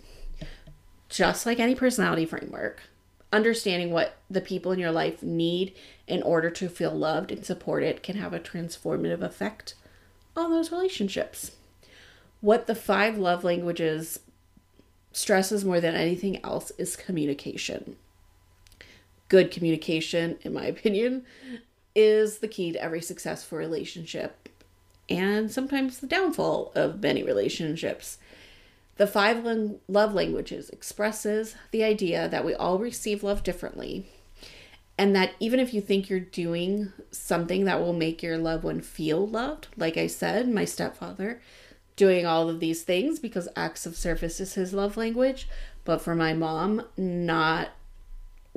Just 1.10 1.46
like 1.46 1.60
any 1.60 1.76
personality 1.76 2.26
framework, 2.26 2.82
understanding 3.32 3.92
what 3.92 4.18
the 4.30 4.42
people 4.42 4.74
in 4.74 4.80
your 4.80 4.92
life 4.92 5.24
need 5.24 5.74
in 6.06 6.22
order 6.22 6.50
to 6.50 6.68
feel 6.68 6.92
loved 6.92 7.32
and 7.32 7.46
supported 7.46 8.04
can 8.04 8.18
have 8.18 8.34
a 8.34 8.40
transformative 8.40 9.22
effect 9.22 9.76
on 10.36 10.52
those 10.52 10.72
relationships. 10.72 11.52
What 12.42 12.68
the 12.68 12.76
five 12.76 13.18
love 13.18 13.44
languages 13.46 14.20
stresses 15.14 15.64
more 15.64 15.80
than 15.80 15.96
anything 15.96 16.44
else 16.44 16.72
is 16.78 16.96
communication 16.96 17.96
good 19.30 19.52
communication, 19.52 20.38
in 20.42 20.54
my 20.54 20.66
opinion, 20.74 21.26
is 21.96 22.40
the 22.40 22.48
key 22.48 22.72
to 22.72 22.82
every 22.82 23.02
successful 23.02 23.58
relationship 23.58 24.50
and 25.10 25.50
sometimes 25.50 26.00
the 26.00 26.08
downfall 26.08 26.72
of 26.76 27.02
many 27.02 27.24
relationships. 27.24 28.18
The 28.98 29.08
five 29.08 29.46
love 29.88 30.14
languages 30.14 30.70
expresses 30.70 31.56
the 31.72 31.84
idea 31.84 32.28
that 32.28 32.44
we 32.44 32.54
all 32.54 32.80
receive 32.80 33.24
love 33.24 33.44
differently 33.44 34.08
and 34.98 35.16
that 35.16 35.34
even 35.40 35.60
if 35.60 35.74
you 35.74 35.82
think 35.82 36.10
you're 36.10 36.20
doing 36.20 36.92
something 37.12 37.66
that 37.66 37.80
will 37.80 37.94
make 37.94 38.24
your 38.24 38.38
loved 38.38 38.64
one 38.64 38.82
feel 38.82 39.28
loved, 39.28 39.68
like 39.78 39.98
I 39.98 40.08
said, 40.08 40.50
my 40.50 40.66
stepfather 40.66 41.40
doing 41.96 42.26
all 42.26 42.50
of 42.50 42.60
these 42.60 42.84
things 42.84 43.20
because 43.20 43.48
acts 43.56 43.86
of 43.86 43.96
service 43.96 44.40
is 44.40 44.56
his 44.56 44.74
love 44.74 44.98
language, 44.98 45.48
but 45.84 46.02
for 46.02 46.16
my 46.16 46.34
mom, 46.34 46.84
not 46.96 47.70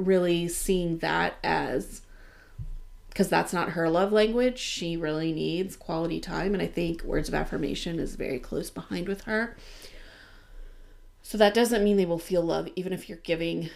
really 0.00 0.48
seeing 0.48 0.98
that 0.98 1.34
as 1.42 2.02
because 3.08 3.28
that's 3.28 3.52
not 3.52 3.70
her 3.70 3.90
love 3.90 4.12
language. 4.12 4.58
She 4.58 4.96
really 4.96 5.32
needs 5.32 5.76
quality 5.76 6.20
time, 6.20 6.54
and 6.54 6.62
I 6.62 6.66
think 6.66 7.02
words 7.02 7.28
of 7.28 7.34
affirmation 7.34 7.98
is 7.98 8.14
very 8.14 8.38
close 8.38 8.70
behind 8.70 9.08
with 9.08 9.22
her. 9.22 9.56
So 11.22 11.36
that 11.36 11.52
doesn't 11.52 11.84
mean 11.84 11.96
they 11.96 12.06
will 12.06 12.18
feel 12.18 12.42
love, 12.42 12.68
even 12.76 12.92
if 12.92 13.08
you're 13.08 13.18
giving 13.18 13.68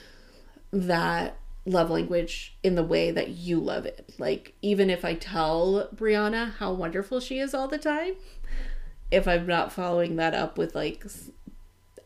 that 0.72 1.36
love 1.66 1.90
language 1.90 2.56
in 2.62 2.74
the 2.74 2.82
way 2.82 3.10
that 3.10 3.30
you 3.30 3.58
love 3.58 3.86
it. 3.86 4.14
Like, 4.18 4.54
even 4.62 4.88
if 4.88 5.04
I 5.04 5.14
tell 5.14 5.88
Briana 5.94 6.54
how 6.54 6.72
wonderful 6.72 7.20
she 7.20 7.38
is 7.38 7.54
all 7.54 7.68
the 7.68 7.78
time, 7.78 8.14
if 9.10 9.28
I'm 9.28 9.46
not 9.46 9.72
following 9.72 10.16
that 10.16 10.34
up 10.34 10.58
with 10.58 10.74
like 10.74 11.04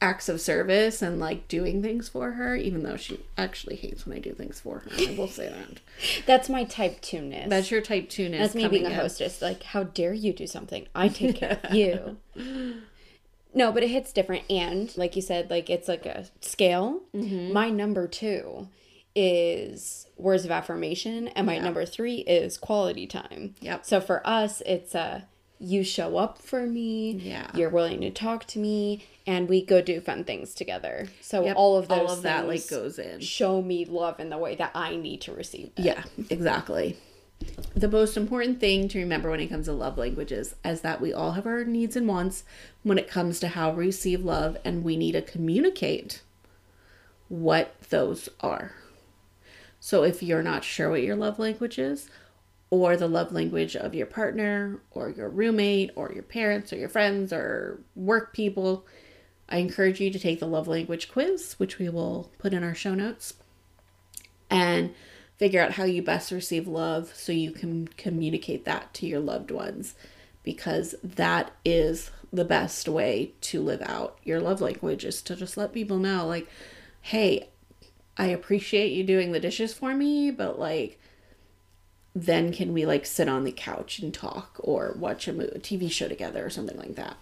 acts 0.00 0.28
of 0.28 0.40
service 0.40 1.02
and 1.02 1.18
like 1.18 1.48
doing 1.48 1.82
things 1.82 2.08
for 2.08 2.32
her, 2.32 2.54
even 2.54 2.82
though 2.82 2.96
she 2.96 3.20
actually 3.37 3.76
hates 3.76 4.06
when 4.06 4.16
I 4.16 4.20
do 4.20 4.32
things 4.32 4.61
for 4.61 4.80
her, 4.80 4.90
I 4.96 5.14
will 5.16 5.28
say 5.28 5.48
that. 5.50 5.80
That's 6.26 6.48
my 6.48 6.64
type 6.64 7.00
two 7.00 7.20
ness. 7.20 7.48
That's 7.48 7.70
your 7.70 7.80
type 7.80 8.08
two 8.08 8.28
ness. 8.28 8.40
That's 8.40 8.54
me 8.54 8.68
being 8.68 8.87
a 8.87 8.94
hostess. 8.94 9.42
Like, 9.42 9.62
how 9.62 9.84
dare 9.84 10.12
you 10.14 10.32
do 10.32 10.46
something? 10.46 10.87
I 10.94 11.08
take 11.08 11.37
care 11.37 11.61
of 11.62 11.74
you. 11.74 12.16
No, 13.54 13.72
but 13.72 13.82
it 13.82 13.88
hits 13.88 14.12
different. 14.12 14.44
And 14.50 14.94
like 14.96 15.16
you 15.16 15.22
said, 15.22 15.50
like 15.50 15.70
it's 15.70 15.88
like 15.88 16.06
a 16.06 16.26
scale. 16.40 17.00
Mm-hmm. 17.14 17.52
My 17.52 17.70
number 17.70 18.06
two 18.06 18.68
is 19.16 20.06
words 20.16 20.44
of 20.44 20.50
affirmation, 20.50 21.28
and 21.28 21.46
my 21.46 21.58
number 21.58 21.84
three 21.84 22.18
is 22.18 22.58
quality 22.58 23.06
time. 23.06 23.54
Yep. 23.61 23.84
So 23.84 24.00
for 24.00 24.24
us, 24.26 24.62
it's 24.66 24.94
a 24.94 25.26
you 25.59 25.83
show 25.83 26.16
up 26.16 26.38
for 26.38 26.66
me. 26.66 27.12
Yeah. 27.12 27.51
You're 27.55 27.71
willing 27.71 28.01
to 28.03 28.11
talk 28.11 28.44
to 28.47 28.59
me, 28.59 29.05
and 29.27 29.49
we 29.49 29.64
go 29.64 29.81
do 29.83 30.01
fun 30.01 30.25
things 30.25 30.55
together. 30.55 31.09
So 31.21 31.44
Yep, 31.44 31.57
all 31.57 31.77
of 31.77 31.88
those 31.88 31.99
all 31.99 32.11
of 32.11 32.23
that 32.23 32.47
like 32.47 32.68
goes 32.68 32.99
in. 32.99 33.21
show 33.21 33.61
me 33.61 33.85
love 33.85 34.21
in 34.21 34.31
the 34.31 34.38
way 34.38 34.55
that 34.57 34.71
I 34.75 34.97
need 34.97 35.21
to 35.23 35.33
receive. 35.33 35.75
That. 35.75 35.85
Yeah, 35.85 36.03
exactly. 36.31 36.97
The 37.75 37.88
most 37.88 38.16
important 38.16 38.59
thing 38.59 38.88
to 38.88 38.99
remember 38.99 39.31
when 39.31 39.40
it 39.40 39.49
comes 39.49 39.66
to 39.66 39.73
love 39.73 39.97
languages 39.97 40.55
is 40.64 40.81
that 40.81 41.01
we 41.01 41.12
all 41.12 41.33
have 41.33 41.47
our 41.47 41.64
needs 41.64 41.94
and 41.94 42.09
wants 42.09 42.42
when 42.83 42.99
it 42.99 43.09
comes 43.09 43.38
to 43.40 43.49
how 43.49 43.71
we 43.71 43.87
receive 43.87 44.25
love, 44.25 44.57
and 44.64 44.85
we 44.85 44.97
need 44.97 45.12
to 45.12 45.23
communicate 45.23 46.23
what 47.29 47.81
those 47.90 48.29
are. 48.40 48.73
So 49.81 50.03
if 50.03 50.23
you're 50.23 50.42
not 50.42 50.64
sure 50.64 50.90
what 50.90 51.03
your 51.03 51.14
love 51.16 51.38
language 51.38 51.79
is, 51.79 52.09
or 52.70 52.96
the 52.96 53.09
love 53.09 53.33
language 53.33 53.76
of 53.76 53.94
your 53.94 54.07
partner, 54.07 54.81
or 54.90 55.11
your 55.11 55.28
roommate, 55.28 55.90
or 55.96 56.12
your 56.12 56.22
parents, 56.22 56.72
or 56.72 56.76
your 56.76 56.88
friends, 56.88 57.33
or 57.33 57.81
work 57.94 58.35
people, 58.35 58.87
I 59.48 59.59
encourage 59.59 60.00
you 60.00 60.11
to 60.11 60.18
take 60.18 60.40
the 60.40 60.46
love 60.46 60.68
language 60.68 61.11
quiz, 61.11 61.54
which 61.54 61.78
we 61.78 61.88
will 61.88 62.31
put 62.38 62.52
in 62.52 62.62
our 62.62 62.74
show 62.74 62.94
notes 62.94 63.35
and 64.50 64.94
figure 65.38 65.62
out 65.62 65.72
how 65.72 65.85
you 65.85 66.02
best 66.02 66.31
receive 66.31 66.66
love 66.66 67.14
so 67.14 67.33
you 67.33 67.52
can 67.52 67.88
communicate 67.88 68.64
that 68.64 68.92
to 68.94 69.07
your 69.07 69.20
loved 69.20 69.50
ones 69.50 69.94
because 70.42 70.94
that 71.02 71.52
is 71.64 72.11
the 72.33 72.44
best 72.44 72.88
way 72.88 73.33
to 73.40 73.62
live 73.62 73.81
out 73.83 74.18
your 74.24 74.40
love 74.40 74.61
language 74.61 75.04
is 75.04 75.22
to 75.22 75.37
just 75.37 75.57
let 75.57 75.72
people 75.72 75.98
know 75.98 76.26
like 76.26 76.48
hey 77.02 77.48
i 78.16 78.26
appreciate 78.26 78.92
you 78.92 79.04
doing 79.04 79.33
the 79.33 79.40
dishes 79.40 79.72
for 79.72 79.94
me 79.94 80.31
but 80.31 80.59
like 80.59 81.00
then 82.22 82.52
can 82.52 82.72
we 82.72 82.85
like 82.87 83.07
sit 83.07 83.28
on 83.28 83.44
the 83.44 83.52
couch 83.52 83.98
and 83.98 84.12
talk 84.12 84.57
or 84.59 84.94
watch 84.98 85.28
a 85.28 85.33
mo- 85.33 85.44
tv 85.59 85.90
show 85.90 86.09
together 86.09 86.44
or 86.44 86.50
something 86.50 86.78
like 86.78 86.94
that 86.96 87.16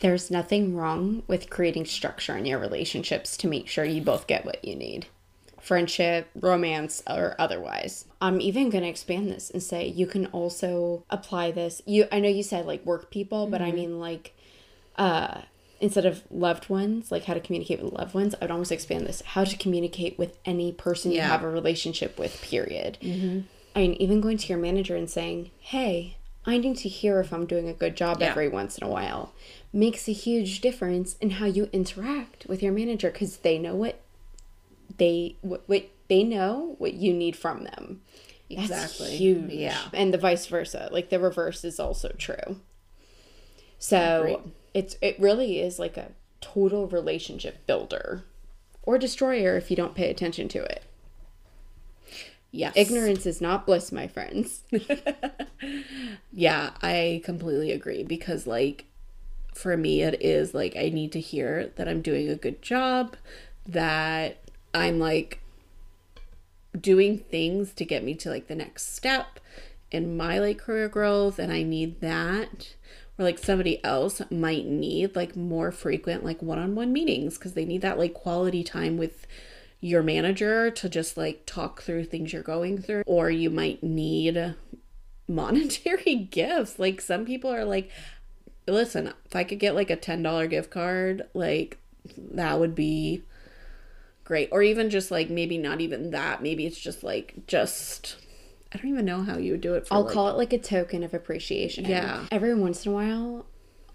There's 0.00 0.30
nothing 0.30 0.74
wrong 0.74 1.22
with 1.26 1.50
creating 1.50 1.84
structure 1.84 2.36
in 2.36 2.46
your 2.46 2.58
relationships 2.58 3.36
to 3.38 3.48
make 3.48 3.68
sure 3.68 3.84
you 3.84 4.00
both 4.02 4.26
get 4.26 4.44
what 4.44 4.64
you 4.64 4.74
need 4.76 5.06
friendship, 5.60 6.30
romance, 6.34 7.02
or 7.06 7.34
otherwise. 7.38 8.06
I'm 8.20 8.40
even 8.40 8.70
going 8.70 8.82
to 8.82 8.88
expand 8.88 9.30
this 9.30 9.50
and 9.50 9.62
say 9.62 9.86
you 9.86 10.06
can 10.06 10.26
also 10.26 11.04
apply 11.10 11.50
this. 11.50 11.82
You 11.84 12.06
I 12.10 12.18
know 12.18 12.30
you 12.30 12.42
said 12.42 12.64
like 12.66 12.84
work 12.86 13.10
people, 13.10 13.46
but 13.46 13.60
I 13.60 13.70
mean 13.70 14.00
like 14.00 14.34
uh 14.96 15.42
instead 15.80 16.06
of 16.06 16.22
loved 16.30 16.68
ones, 16.68 17.10
like 17.10 17.24
how 17.24 17.34
to 17.34 17.40
communicate 17.40 17.82
with 17.82 17.92
loved 17.92 18.14
ones, 18.14 18.34
I'd 18.40 18.50
almost 18.50 18.72
expand 18.72 19.06
this 19.06 19.22
how 19.24 19.44
to 19.44 19.56
communicate 19.56 20.18
with 20.18 20.38
any 20.44 20.72
person 20.72 21.12
you 21.12 21.20
have 21.28 21.42
a 21.42 21.48
relationship 21.50 22.18
with, 22.18 22.40
period. 22.42 22.98
I 23.02 23.06
mean, 23.78 23.92
even 23.94 24.20
going 24.20 24.36
to 24.38 24.48
your 24.48 24.58
manager 24.58 24.96
and 24.96 25.08
saying, 25.08 25.50
hey, 25.60 26.16
I 26.44 26.58
need 26.58 26.76
to 26.78 26.88
hear 26.88 27.20
if 27.20 27.32
I'm 27.32 27.46
doing 27.46 27.68
a 27.68 27.72
good 27.72 27.96
job 27.96 28.18
Yeah. 28.20 28.30
every 28.30 28.48
once 28.48 28.76
in 28.78 28.84
a 28.86 28.90
while 28.90 29.32
makes 29.72 30.08
a 30.08 30.12
huge 30.12 30.60
difference 30.60 31.16
in 31.20 31.30
how 31.30 31.46
you 31.46 31.68
interact 31.72 32.46
with 32.48 32.62
your 32.62 32.72
manager 32.72 33.10
because 33.10 33.38
they 33.38 33.56
know 33.58 33.74
what 33.76 34.00
they 34.96 35.36
what, 35.42 35.62
what 35.68 35.88
they 36.08 36.24
know 36.24 36.74
what 36.78 36.94
you 36.94 37.12
need 37.12 37.36
from 37.36 37.62
them. 37.64 38.00
That's 38.50 38.70
Exactly. 38.70 39.16
huge. 39.16 39.52
Yeah. 39.52 39.78
and 39.92 40.12
the 40.12 40.18
vice 40.18 40.46
versa. 40.46 40.88
Like 40.90 41.10
the 41.10 41.20
reverse 41.20 41.62
is 41.64 41.78
also 41.78 42.08
true. 42.18 42.56
So 43.78 44.50
it's 44.74 44.96
it 45.00 45.18
really 45.20 45.60
is 45.60 45.78
like 45.78 45.96
a 45.96 46.12
total 46.40 46.86
relationship 46.88 47.66
builder 47.66 48.24
or 48.82 48.98
destroyer 48.98 49.56
if 49.56 49.70
you 49.70 49.76
don't 49.76 49.94
pay 49.94 50.10
attention 50.10 50.48
to 50.48 50.58
it. 50.64 50.82
Yes. 52.52 52.72
Ignorance 52.76 53.26
is 53.26 53.40
not 53.40 53.66
bliss, 53.66 53.92
my 53.92 54.08
friends. 54.08 54.62
Yeah, 56.32 56.70
I 56.80 57.22
completely 57.24 57.72
agree 57.72 58.04
because 58.04 58.46
like 58.46 58.84
for 59.52 59.76
me 59.76 60.02
it 60.02 60.22
is 60.22 60.54
like 60.54 60.76
I 60.76 60.88
need 60.88 61.12
to 61.12 61.20
hear 61.20 61.72
that 61.76 61.88
I'm 61.88 62.02
doing 62.02 62.28
a 62.28 62.36
good 62.36 62.62
job, 62.62 63.16
that 63.66 64.38
I'm 64.72 64.98
like 64.98 65.40
doing 66.78 67.18
things 67.18 67.72
to 67.74 67.84
get 67.84 68.04
me 68.04 68.14
to 68.14 68.30
like 68.30 68.46
the 68.46 68.54
next 68.54 68.94
step 68.94 69.40
in 69.90 70.16
my 70.16 70.38
like 70.38 70.58
career 70.58 70.88
growth 70.88 71.38
and 71.38 71.52
I 71.52 71.64
need 71.64 72.00
that 72.00 72.74
or 73.18 73.24
like 73.24 73.38
somebody 73.38 73.84
else 73.84 74.22
might 74.30 74.66
need 74.66 75.16
like 75.16 75.34
more 75.34 75.72
frequent 75.72 76.24
like 76.24 76.40
one-on-one 76.40 76.92
meetings 76.92 77.36
because 77.36 77.54
they 77.54 77.64
need 77.64 77.82
that 77.82 77.98
like 77.98 78.14
quality 78.14 78.62
time 78.62 78.96
with 78.96 79.26
your 79.80 80.02
manager 80.02 80.70
to 80.70 80.88
just 80.88 81.16
like 81.16 81.44
talk 81.46 81.82
through 81.82 82.04
things 82.04 82.32
you're 82.32 82.42
going 82.42 82.80
through 82.80 83.02
or 83.06 83.30
you 83.30 83.48
might 83.48 83.82
need 83.82 84.54
monetary 85.28 86.14
gifts 86.30 86.78
like 86.78 87.00
some 87.00 87.24
people 87.24 87.52
are 87.52 87.64
like 87.64 87.90
listen 88.66 89.12
if 89.24 89.34
i 89.34 89.42
could 89.42 89.58
get 89.58 89.74
like 89.74 89.90
a 89.90 89.96
$10 89.96 90.50
gift 90.50 90.70
card 90.70 91.22
like 91.34 91.78
that 92.16 92.58
would 92.58 92.74
be 92.74 93.22
great 94.24 94.48
or 94.52 94.62
even 94.62 94.90
just 94.90 95.10
like 95.10 95.30
maybe 95.30 95.58
not 95.58 95.80
even 95.80 96.10
that 96.10 96.42
maybe 96.42 96.66
it's 96.66 96.78
just 96.78 97.02
like 97.02 97.34
just 97.46 98.16
i 98.72 98.76
don't 98.76 98.90
even 98.90 99.04
know 99.04 99.22
how 99.22 99.36
you 99.36 99.52
would 99.52 99.60
do 99.60 99.74
it 99.74 99.86
for 99.86 99.94
I'll 99.94 100.04
like, 100.04 100.12
call 100.12 100.28
it 100.28 100.36
like 100.36 100.52
a 100.52 100.58
token 100.58 101.02
of 101.02 101.14
appreciation. 101.14 101.84
Yeah. 101.84 102.26
Every 102.30 102.54
once 102.54 102.86
in 102.86 102.92
a 102.92 102.94
while, 102.94 103.46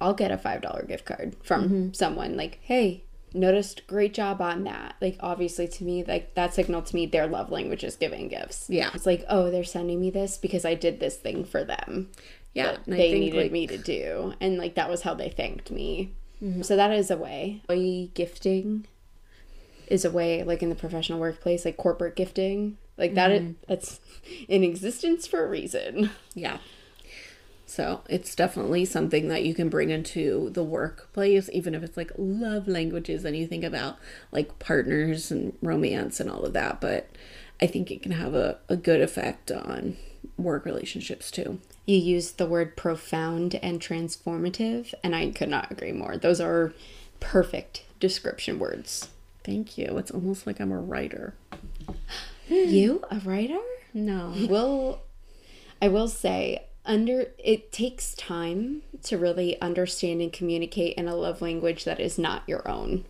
I'll 0.01 0.13
get 0.13 0.31
a 0.31 0.37
$5 0.37 0.87
gift 0.87 1.05
card 1.05 1.35
from 1.43 1.63
mm-hmm. 1.63 1.93
someone 1.93 2.35
like, 2.35 2.59
hey, 2.61 3.04
noticed 3.35 3.85
great 3.87 4.13
job 4.13 4.41
on 4.41 4.63
that. 4.63 4.95
Like, 5.01 5.17
obviously, 5.19 5.67
to 5.67 5.83
me, 5.83 6.03
like 6.03 6.33
that 6.35 6.53
signaled 6.53 6.87
to 6.87 6.95
me 6.95 7.05
their 7.05 7.27
love 7.27 7.51
language 7.51 7.83
is 7.83 7.95
giving 7.95 8.27
gifts. 8.27 8.67
Yeah. 8.69 8.91
It's 8.93 9.05
like, 9.05 9.25
oh, 9.29 9.51
they're 9.51 9.63
sending 9.63 9.99
me 9.99 10.09
this 10.09 10.37
because 10.37 10.65
I 10.65 10.73
did 10.73 10.99
this 10.99 11.17
thing 11.17 11.45
for 11.45 11.63
them. 11.63 12.09
yeah 12.53 12.71
that 12.71 12.85
and 12.85 12.95
I 12.95 12.97
they 12.97 13.11
think, 13.11 13.19
needed 13.25 13.43
like, 13.43 13.51
me 13.51 13.67
to 13.67 13.77
do. 13.77 14.33
And 14.39 14.57
like, 14.57 14.75
that 14.75 14.89
was 14.89 15.01
how 15.01 15.13
they 15.13 15.29
thanked 15.29 15.71
me. 15.71 16.13
Mm-hmm. 16.41 16.61
So 16.63 16.75
that 16.75 16.91
is 16.91 17.11
a 17.11 17.17
way. 17.17 17.61
Toy 17.67 18.09
gifting 18.13 18.87
is 19.87 20.05
a 20.05 20.11
way, 20.11 20.43
like 20.43 20.63
in 20.63 20.69
the 20.69 20.75
professional 20.75 21.19
workplace, 21.19 21.65
like 21.65 21.77
corporate 21.77 22.15
gifting. 22.15 22.77
Like 22.97 23.13
that 23.15 23.31
mm-hmm. 23.31 23.49
is 23.49 23.55
that's 23.67 23.99
in 24.47 24.63
existence 24.63 25.27
for 25.27 25.43
a 25.43 25.49
reason. 25.49 26.11
Yeah. 26.33 26.57
So 27.65 28.01
it's 28.07 28.35
definitely 28.35 28.85
something 28.85 29.27
that 29.29 29.43
you 29.43 29.55
can 29.55 29.69
bring 29.69 29.89
into 29.89 30.49
the 30.51 30.63
workplace, 30.63 31.49
even 31.51 31.73
if 31.73 31.83
it's 31.83 31.97
like 31.97 32.11
love 32.17 32.67
languages 32.67 33.25
and 33.25 33.35
you 33.35 33.47
think 33.47 33.63
about 33.63 33.97
like 34.31 34.59
partners 34.59 35.31
and 35.31 35.53
romance 35.61 36.19
and 36.19 36.29
all 36.29 36.43
of 36.43 36.53
that. 36.53 36.79
But 36.79 37.09
I 37.61 37.67
think 37.67 37.89
it 37.89 38.01
can 38.01 38.11
have 38.11 38.35
a, 38.35 38.59
a 38.69 38.77
good 38.77 39.01
effect 39.01 39.51
on 39.51 39.97
work 40.37 40.65
relationships 40.65 41.31
too. 41.31 41.59
You 41.85 41.97
used 41.97 42.37
the 42.37 42.47
word 42.47 42.75
profound 42.75 43.55
and 43.55 43.79
transformative, 43.79 44.93
and 45.03 45.15
I 45.15 45.29
could 45.29 45.49
not 45.49 45.71
agree 45.71 45.91
more. 45.91 46.17
Those 46.17 46.41
are 46.41 46.73
perfect 47.19 47.83
description 47.99 48.59
words. 48.59 49.09
Thank 49.43 49.77
you. 49.77 49.97
It's 49.97 50.11
almost 50.11 50.47
like 50.47 50.59
I'm 50.59 50.71
a 50.71 50.79
writer. 50.79 51.35
you, 52.47 53.03
a 53.11 53.19
writer? 53.19 53.59
No. 53.93 54.33
will 54.49 55.01
I 55.81 55.87
will 55.87 56.07
say 56.07 56.65
under 56.85 57.27
it 57.37 57.71
takes 57.71 58.13
time 58.15 58.81
to 59.03 59.17
really 59.17 59.59
understand 59.61 60.21
and 60.21 60.31
communicate 60.31 60.95
in 60.97 61.07
a 61.07 61.15
love 61.15 61.41
language 61.41 61.85
that 61.85 61.99
is 61.99 62.17
not 62.17 62.43
your 62.47 62.67
own. 62.67 63.05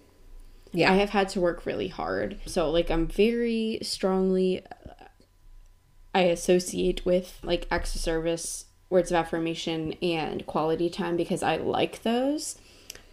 Yeah. 0.72 0.92
I 0.92 0.96
have 0.96 1.12
had 1.12 1.30
to 1.30 1.42
work 1.42 1.66
really 1.66 1.88
hard. 1.88 2.40
So 2.46 2.70
like 2.70 2.92
I'm 2.92 3.08
very 3.08 3.80
strongly 3.82 4.64
I 6.14 6.22
associate 6.22 7.06
with 7.06 7.40
like 7.44 7.68
acts 7.70 7.94
of 7.96 8.02
service, 8.02 8.66
words 8.90 9.12
of 9.12 9.18
affirmation 9.18 9.94
and 10.02 10.46
quality 10.46 10.90
time 10.90 11.18
because 11.18 11.44
I 11.44 11.58
like 11.58 12.04
those. 12.04 12.58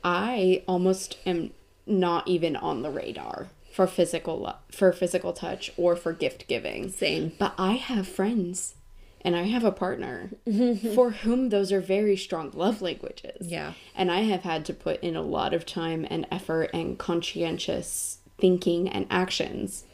I 0.05 0.63
almost 0.69 1.19
am 1.27 1.51
not 1.87 2.29
even 2.29 2.55
on 2.55 2.83
the 2.83 2.91
radar 2.91 3.49
for 3.73 3.87
physical 3.87 4.55
for 4.71 4.93
physical 4.93 5.33
touch 5.33 5.73
or 5.77 5.97
for 5.97 6.13
gift 6.13 6.47
giving. 6.47 6.91
Same. 6.91 7.33
But 7.39 7.55
I 7.59 7.73
have 7.73 8.07
friends 8.07 8.75
and 9.23 9.37
I 9.37 9.45
have 9.45 9.65
a 9.65 9.73
partner 9.73 10.31
for 10.95 11.11
whom 11.11 11.49
those 11.49 11.73
are 11.73 11.81
very 11.81 12.17
strong 12.17 12.51
love 12.55 12.83
languages. 12.83 13.49
Yeah. 13.49 13.75
And 13.95 14.11
I 14.11 14.23
have 14.23 14.43
had 14.43 14.65
to 14.67 14.75
put 14.75 15.01
in 15.03 15.17
a 15.17 15.23
lot 15.23 15.55
of 15.55 15.65
time 15.65 16.07
and 16.11 16.27
effort 16.31 16.71
and 16.75 16.99
conscientious 16.99 18.19
thinking 18.39 18.89
and 18.89 19.07
actions 19.11 19.85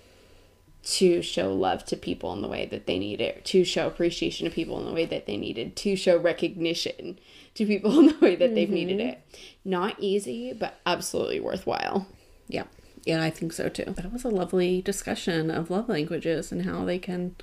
to 0.82 1.20
show 1.20 1.52
love 1.52 1.84
to 1.84 1.96
people 1.96 2.32
in 2.32 2.40
the 2.40 2.48
way 2.48 2.64
that 2.64 2.86
they 2.86 2.98
need 2.98 3.20
it, 3.20 3.44
to 3.44 3.64
show 3.64 3.86
appreciation 3.86 4.48
to 4.48 4.54
people 4.54 4.78
in 4.80 4.86
the 4.86 4.92
way 4.92 5.04
that 5.04 5.26
they 5.26 5.36
needed, 5.36 5.76
to 5.76 5.94
show 5.96 6.16
recognition 6.16 7.18
to 7.54 7.66
people 7.66 7.98
in 7.98 8.06
the 8.06 8.18
way 8.20 8.34
that 8.34 8.54
they've 8.54 8.68
mm-hmm. 8.68 8.74
needed 8.74 9.00
it. 9.00 9.20
Not 9.64 9.96
easy, 9.98 10.54
but 10.54 10.80
absolutely 10.86 11.40
worthwhile. 11.40 12.06
Yeah. 12.46 12.64
Yeah, 13.04 13.22
I 13.22 13.30
think 13.30 13.52
so 13.52 13.68
too. 13.68 13.84
That 13.84 14.12
was 14.12 14.24
a 14.24 14.28
lovely 14.28 14.80
discussion 14.80 15.50
of 15.50 15.70
love 15.70 15.88
languages 15.88 16.50
and 16.50 16.62
how 16.62 16.84
they 16.84 16.98
can 16.98 17.36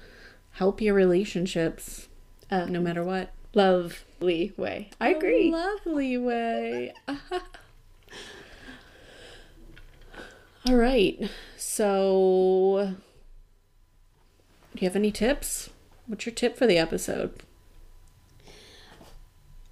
help 0.55 0.81
your 0.81 0.93
relationships 0.93 2.07
Uh, 2.51 2.65
no 2.65 2.79
matter 2.81 3.03
what. 3.03 3.31
Lovely 3.53 4.53
way. 4.57 4.89
I 4.99 5.09
agree. 5.09 5.49
Lovely 5.51 6.17
way. 6.17 6.93
All 10.67 10.75
right. 10.75 11.29
So, 11.57 12.95
do 14.75 14.81
you 14.81 14.87
have 14.87 14.95
any 14.95 15.11
tips? 15.11 15.69
What's 16.07 16.25
your 16.25 16.35
tip 16.35 16.57
for 16.57 16.67
the 16.67 16.77
episode? 16.77 17.31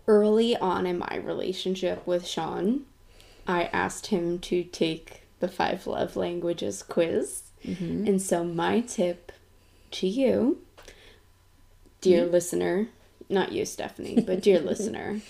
early 0.06 0.54
on 0.58 0.86
in 0.86 0.98
my 0.98 1.22
relationship 1.24 2.06
with 2.06 2.28
Sean, 2.28 2.82
I 3.48 3.66
asked 3.72 4.08
him 4.08 4.38
to 4.40 4.64
take 4.66 5.22
the 5.40 5.48
five 5.48 5.88
love 5.88 6.18
languages 6.18 6.84
quiz. 6.84 7.44
And 7.64 8.22
so, 8.22 8.44
my 8.44 8.82
tip 8.82 9.32
to 9.92 10.06
you, 10.08 10.60
dear 12.04 12.26
listener, 12.26 12.90
not 13.30 13.52
you, 13.52 13.64
Stephany, 13.64 14.26
but 14.26 14.42
dear 14.42 14.60
listener, 14.72 15.22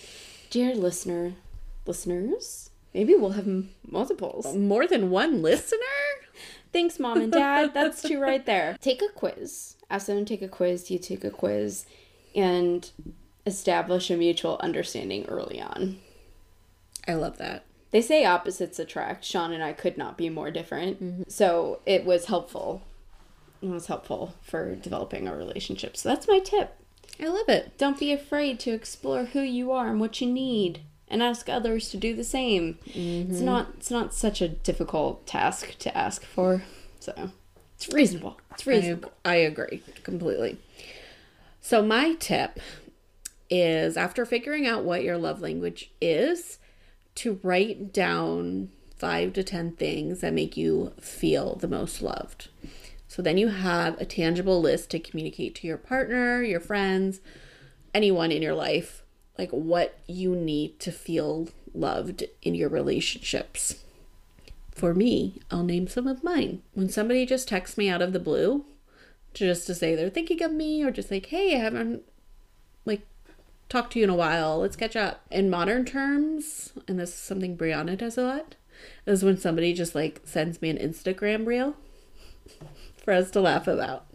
dear 0.50 0.76
listener, 0.76 1.34
listeners, 1.86 2.70
maybe 2.94 3.14
we'll 3.16 3.32
have 3.32 3.48
m- 3.48 3.70
multiples. 3.90 4.56
More 4.56 4.88
than 4.88 5.10
one 5.10 5.42
listener? 5.42 5.78
Thanks, 6.72 7.00
mom 7.00 7.22
and 7.22 7.32
dad. 7.32 7.74
That's 7.74 8.02
two 8.02 8.20
right 8.20 8.44
there. 8.48 8.76
Take 8.82 9.02
a 9.02 9.10
quiz. 9.14 9.76
Ask 9.90 10.08
them 10.08 10.18
to 10.18 10.26
take 10.26 10.42
a 10.42 10.48
quiz. 10.48 10.90
You 10.90 10.98
take 10.98 11.24
a 11.24 11.30
quiz 11.30 11.86
and 12.36 12.90
establish 13.46 14.10
a 14.10 14.18
mutual 14.18 14.58
understanding 14.62 15.26
early 15.28 15.62
on. 15.62 16.00
I 17.08 17.14
love 17.14 17.38
that. 17.38 17.66
They 17.92 18.02
say 18.02 18.26
opposites 18.26 18.80
attract. 18.80 19.24
Sean 19.24 19.54
and 19.54 19.64
I 19.64 19.74
could 19.74 20.00
not 20.00 20.18
be 20.18 20.30
more 20.30 20.50
different. 20.50 21.04
Mm-hmm. 21.04 21.24
So 21.28 21.82
it 21.86 22.06
was 22.06 22.26
helpful. 22.26 22.82
Was 23.64 23.88
helpful 23.88 24.36
for 24.42 24.76
developing 24.76 25.28
a 25.28 25.36
relationship. 25.36 25.96
So 25.96 26.10
that's 26.10 26.28
my 26.28 26.40
tip. 26.40 26.76
I 27.22 27.28
love 27.28 27.48
it. 27.48 27.78
Don't 27.78 28.00
be 28.00 28.12
afraid 28.12 28.60
to 28.62 28.72
explore 28.72 29.26
who 29.26 29.42
you 29.42 29.72
are 29.72 29.88
and 29.88 30.00
what 30.00 30.20
you 30.20 30.28
need 30.28 30.82
and 31.08 31.24
ask 31.24 31.48
others 31.48 31.90
to 31.90 31.98
do 31.98 32.16
the 32.16 32.24
same. 32.24 32.78
It's 32.86 32.98
mm-hmm. 32.98 33.46
not 33.46 33.68
it's 33.78 33.92
not 33.92 34.14
such 34.14 34.42
a 34.42 34.48
difficult 34.48 35.26
task 35.26 35.78
to 35.80 35.98
ask 35.98 36.24
for. 36.26 36.64
So 37.00 37.32
it's 37.76 37.94
reasonable. 37.94 38.40
It's 38.52 38.68
I, 38.68 38.72
reasonable. 38.72 39.12
I 39.26 39.36
agree 39.36 39.82
completely. 40.04 40.58
So, 41.62 41.82
my 41.82 42.16
tip 42.16 42.60
is 43.50 43.98
after 43.98 44.26
figuring 44.26 44.68
out 44.68 44.84
what 44.84 45.04
your 45.04 45.18
love 45.18 45.42
language 45.42 45.92
is, 46.02 46.60
to 47.16 47.40
write 47.44 47.94
down 47.94 48.70
five 48.98 49.34
to 49.34 49.44
10 49.44 49.74
things 49.74 50.22
that 50.22 50.34
make 50.34 50.58
you 50.58 50.94
feel 51.00 51.56
the 51.56 51.68
most 51.68 52.02
loved. 52.02 52.50
So 53.14 53.22
then 53.22 53.38
you 53.38 53.50
have 53.50 54.02
a 54.02 54.06
tangible 54.06 54.60
list 54.60 54.90
to 54.90 55.00
communicate 55.00 55.54
to 55.56 55.68
your 55.68 55.78
partner, 55.78 56.42
your 56.42 56.60
friends, 56.60 57.20
anyone 57.94 58.32
in 58.32 58.42
your 58.42 58.56
life, 58.56 59.04
like 59.38 59.52
what 59.52 60.00
you 60.08 60.36
need 60.36 60.80
to 60.80 60.92
feel 60.92 61.50
loved 61.76 62.24
in 62.42 62.56
your 62.56 62.70
relationships. 62.70 63.84
For 64.72 64.96
me, 64.96 65.42
I'll 65.52 65.62
name 65.62 65.88
some 65.88 66.08
of 66.08 66.24
mine. 66.24 66.64
When 66.74 66.90
somebody 66.90 67.28
just 67.28 67.48
texts 67.48 67.78
me 67.78 67.88
out 67.88 68.02
of 68.02 68.14
the 68.14 68.20
blue, 68.20 68.66
just 69.36 69.68
to 69.68 69.76
say 69.76 69.94
they're 69.94 70.10
thinking 70.10 70.42
of 70.42 70.52
me, 70.52 70.84
or 70.84 70.90
just 70.90 71.12
like, 71.12 71.28
hey, 71.28 71.56
I 71.56 71.60
haven't 71.60 72.02
like 72.84 73.06
talked 73.70 73.94
to 73.94 74.00
you 74.00 74.06
in 74.06 74.10
a 74.10 74.16
while, 74.16 74.58
let's 74.58 74.76
catch 74.76 74.96
up. 74.96 75.22
In 75.30 75.52
modern 75.52 75.86
terms, 75.86 76.74
and 76.88 77.00
this 77.00 77.10
is 77.10 77.16
something 77.20 77.56
Briana 77.56 77.96
does 77.96 78.18
a 78.18 78.24
lot, 78.24 78.56
is 79.06 79.24
when 79.24 79.38
somebody 79.38 79.72
just 79.76 79.94
like 79.94 80.22
sends 80.24 80.64
me 80.64 80.72
an 80.72 80.80
Instagram 80.80 81.46
reel 81.46 81.76
for 83.04 83.14
us 83.14 83.30
to 83.32 83.42
laugh 83.42 83.68
about. 83.68 84.06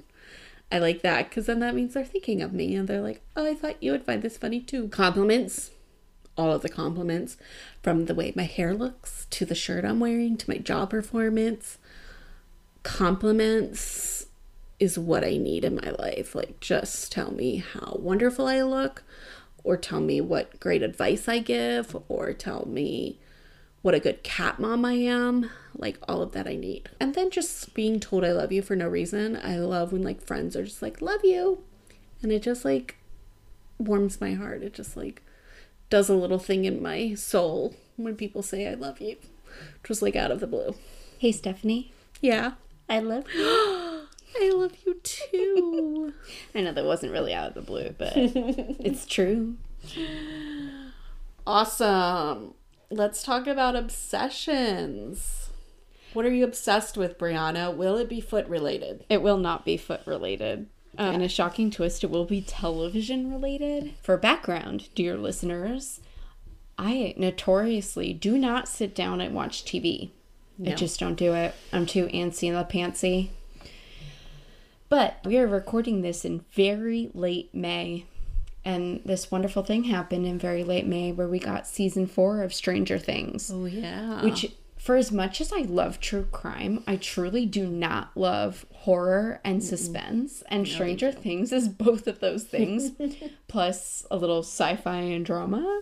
I 0.70 0.78
like 0.78 1.02
that 1.02 1.28
because 1.28 1.46
then 1.46 1.60
that 1.60 1.74
means 1.74 1.94
they're 1.94 2.04
thinking 2.04 2.42
of 2.42 2.52
me 2.52 2.74
and 2.74 2.88
they're 2.88 3.00
like, 3.00 3.22
oh, 3.36 3.46
I 3.46 3.54
thought 3.54 3.82
you 3.82 3.92
would 3.92 4.04
find 4.04 4.22
this 4.22 4.36
funny 4.36 4.60
too. 4.60 4.88
Compliments, 4.88 5.70
all 6.36 6.52
of 6.52 6.62
the 6.62 6.68
compliments 6.68 7.36
from 7.82 8.04
the 8.06 8.14
way 8.14 8.32
my 8.36 8.44
hair 8.44 8.74
looks 8.74 9.26
to 9.30 9.44
the 9.44 9.54
shirt 9.54 9.84
I'm 9.84 10.00
wearing 10.00 10.36
to 10.36 10.50
my 10.50 10.58
job 10.58 10.90
performance. 10.90 11.78
Compliments 12.82 14.26
is 14.78 14.98
what 14.98 15.24
I 15.24 15.36
need 15.36 15.64
in 15.64 15.74
my 15.82 15.90
life. 15.98 16.34
Like, 16.34 16.60
just 16.60 17.10
tell 17.10 17.32
me 17.32 17.56
how 17.56 17.96
wonderful 17.98 18.46
I 18.46 18.62
look, 18.62 19.02
or 19.64 19.76
tell 19.76 20.00
me 20.00 20.20
what 20.20 20.60
great 20.60 20.82
advice 20.82 21.28
I 21.28 21.38
give, 21.38 21.96
or 22.08 22.32
tell 22.32 22.66
me 22.66 23.18
what 23.82 23.94
a 23.94 24.00
good 24.00 24.22
cat 24.22 24.58
mom 24.58 24.84
I 24.84 24.94
am. 24.94 25.50
Like, 25.76 25.98
all 26.08 26.22
of 26.22 26.32
that 26.32 26.48
I 26.48 26.56
need. 26.56 26.88
And 26.98 27.14
then 27.14 27.30
just 27.30 27.72
being 27.74 28.00
told 28.00 28.24
I 28.24 28.32
love 28.32 28.50
you 28.50 28.62
for 28.62 28.74
no 28.74 28.88
reason. 28.88 29.36
I 29.42 29.58
love 29.58 29.92
when, 29.92 30.02
like, 30.02 30.20
friends 30.20 30.56
are 30.56 30.64
just 30.64 30.82
like, 30.82 31.00
love 31.00 31.24
you. 31.24 31.62
And 32.22 32.32
it 32.32 32.42
just, 32.42 32.64
like, 32.64 32.96
warms 33.78 34.20
my 34.20 34.34
heart. 34.34 34.62
It 34.62 34.74
just, 34.74 34.96
like, 34.96 35.22
does 35.88 36.08
a 36.08 36.14
little 36.14 36.38
thing 36.40 36.64
in 36.64 36.82
my 36.82 37.14
soul 37.14 37.74
when 37.96 38.16
people 38.16 38.42
say 38.42 38.66
I 38.68 38.74
love 38.74 39.00
you. 39.00 39.16
Just, 39.84 40.02
like, 40.02 40.16
out 40.16 40.32
of 40.32 40.40
the 40.40 40.48
blue. 40.48 40.74
Hey, 41.18 41.32
Stephany. 41.32 41.90
Yeah. 42.20 42.52
I 42.88 42.98
love 42.98 43.26
you. 43.32 43.44
I 44.40 44.50
love 44.52 44.72
you 44.84 44.94
too. 45.02 46.12
I 46.54 46.60
know 46.60 46.72
that 46.72 46.84
wasn't 46.84 47.12
really 47.12 47.32
out 47.32 47.48
of 47.48 47.54
the 47.54 47.62
blue, 47.62 47.94
but 47.96 48.12
it's 48.16 49.06
true. 49.06 49.56
Awesome. 51.46 52.54
Let's 52.90 53.22
talk 53.22 53.46
about 53.46 53.76
obsessions. 53.76 55.50
What 56.14 56.24
are 56.24 56.32
you 56.32 56.44
obsessed 56.44 56.96
with, 56.96 57.18
Briana? 57.18 57.74
Will 57.74 57.98
it 57.98 58.08
be 58.08 58.20
foot 58.20 58.48
related? 58.48 59.04
It 59.10 59.20
will 59.20 59.36
not 59.36 59.64
be 59.64 59.76
foot 59.76 60.00
related. 60.06 60.68
Uh, 60.98 61.12
in 61.14 61.20
a 61.20 61.28
shocking 61.28 61.70
twist, 61.70 62.02
it 62.02 62.10
will 62.10 62.24
be 62.24 62.40
television 62.40 63.30
related. 63.30 63.92
For 64.02 64.16
background, 64.16 64.88
dear 64.94 65.18
listeners, 65.18 66.00
I 66.78 67.14
notoriously 67.18 68.14
do 68.14 68.38
not 68.38 68.68
sit 68.68 68.94
down 68.94 69.20
and 69.20 69.34
watch 69.34 69.64
TV. 69.64 70.10
I 70.66 70.70
just 70.70 70.98
don't 70.98 71.14
do 71.14 71.34
it. 71.34 71.54
I'm 71.72 71.86
too 71.86 72.06
antsy 72.06 72.48
in 72.48 72.54
the 72.54 72.64
pantsy. 72.64 73.28
But 74.88 75.18
we 75.24 75.38
are 75.38 75.46
recording 75.46 76.00
this 76.00 76.24
in 76.24 76.44
very 76.52 77.10
late 77.14 77.54
May. 77.54 78.06
And 78.68 79.00
this 79.02 79.30
wonderful 79.30 79.62
thing 79.62 79.84
happened 79.84 80.26
in 80.26 80.38
very 80.38 80.62
late 80.62 80.86
May 80.86 81.10
where 81.10 81.26
we 81.26 81.38
got 81.38 81.66
season 81.66 82.06
four 82.06 82.42
of 82.42 82.52
Stranger 82.52 82.98
Things. 82.98 83.50
Oh 83.50 83.64
yeah. 83.64 84.22
Which, 84.22 84.52
for 84.76 84.96
as 84.96 85.10
much 85.10 85.40
as 85.40 85.54
I 85.54 85.60
love 85.60 86.00
true 86.00 86.28
crime, 86.32 86.84
I 86.86 86.96
truly 86.96 87.46
do 87.46 87.66
not 87.66 88.10
love 88.14 88.66
horror 88.74 89.40
and 89.42 89.64
suspense. 89.64 90.42
And 90.48 90.68
Stranger 90.68 91.10
Things 91.10 91.50
is 91.50 91.66
both 91.66 92.06
of 92.06 92.20
those 92.20 92.44
things, 92.56 92.92
plus 93.48 94.06
a 94.10 94.18
little 94.18 94.40
sci 94.40 94.76
fi 94.76 94.98
and 94.98 95.24
drama. 95.24 95.80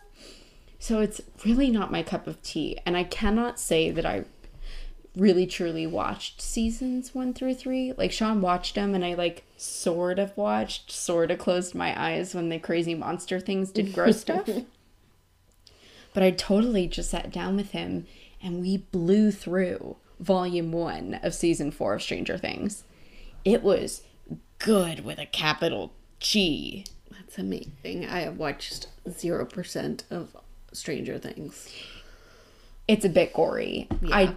So 0.78 1.00
it's 1.00 1.20
really 1.44 1.72
not 1.72 1.90
my 1.90 2.04
cup 2.04 2.28
of 2.28 2.40
tea. 2.40 2.78
And 2.86 2.96
I 2.96 3.02
cannot 3.02 3.58
say 3.58 3.90
that 3.90 4.06
I 4.06 4.26
really 5.16 5.46
truly 5.46 5.86
watched 5.86 6.42
seasons 6.42 7.14
one 7.14 7.32
through 7.32 7.54
three. 7.54 7.92
Like 7.96 8.12
Sean 8.12 8.40
watched 8.40 8.74
them, 8.74 8.94
and 8.94 9.04
I 9.04 9.14
like 9.14 9.44
sort 9.56 10.18
of 10.18 10.36
watched, 10.36 10.92
sort 10.92 11.30
of 11.30 11.38
closed 11.38 11.74
my 11.74 11.98
eyes 12.00 12.34
when 12.34 12.50
the 12.50 12.58
crazy 12.58 12.94
monster 12.94 13.40
things 13.40 13.70
did 13.72 13.94
gross 13.94 14.20
stuff. 14.20 14.48
But 16.12 16.22
I 16.22 16.30
totally 16.30 16.86
just 16.86 17.10
sat 17.10 17.32
down 17.32 17.56
with 17.56 17.72
him 17.72 18.06
and 18.42 18.60
we 18.60 18.78
blew 18.78 19.30
through 19.30 19.96
volume 20.20 20.72
one 20.72 21.14
of 21.22 21.34
season 21.34 21.70
four 21.70 21.94
of 21.94 22.02
Stranger 22.02 22.38
Things. 22.38 22.84
It 23.44 23.62
was 23.62 24.02
good 24.58 25.04
with 25.04 25.18
a 25.18 25.26
capital 25.26 25.92
G. 26.20 26.84
That's 27.10 27.38
amazing. 27.38 28.06
I 28.06 28.20
have 28.20 28.38
watched 28.38 28.88
zero 29.10 29.44
percent 29.44 30.04
of 30.10 30.36
Stranger 30.72 31.18
Things. 31.18 31.70
It's 32.88 33.04
a 33.04 33.10
bit 33.10 33.32
gory. 33.32 33.88
I 34.12 34.36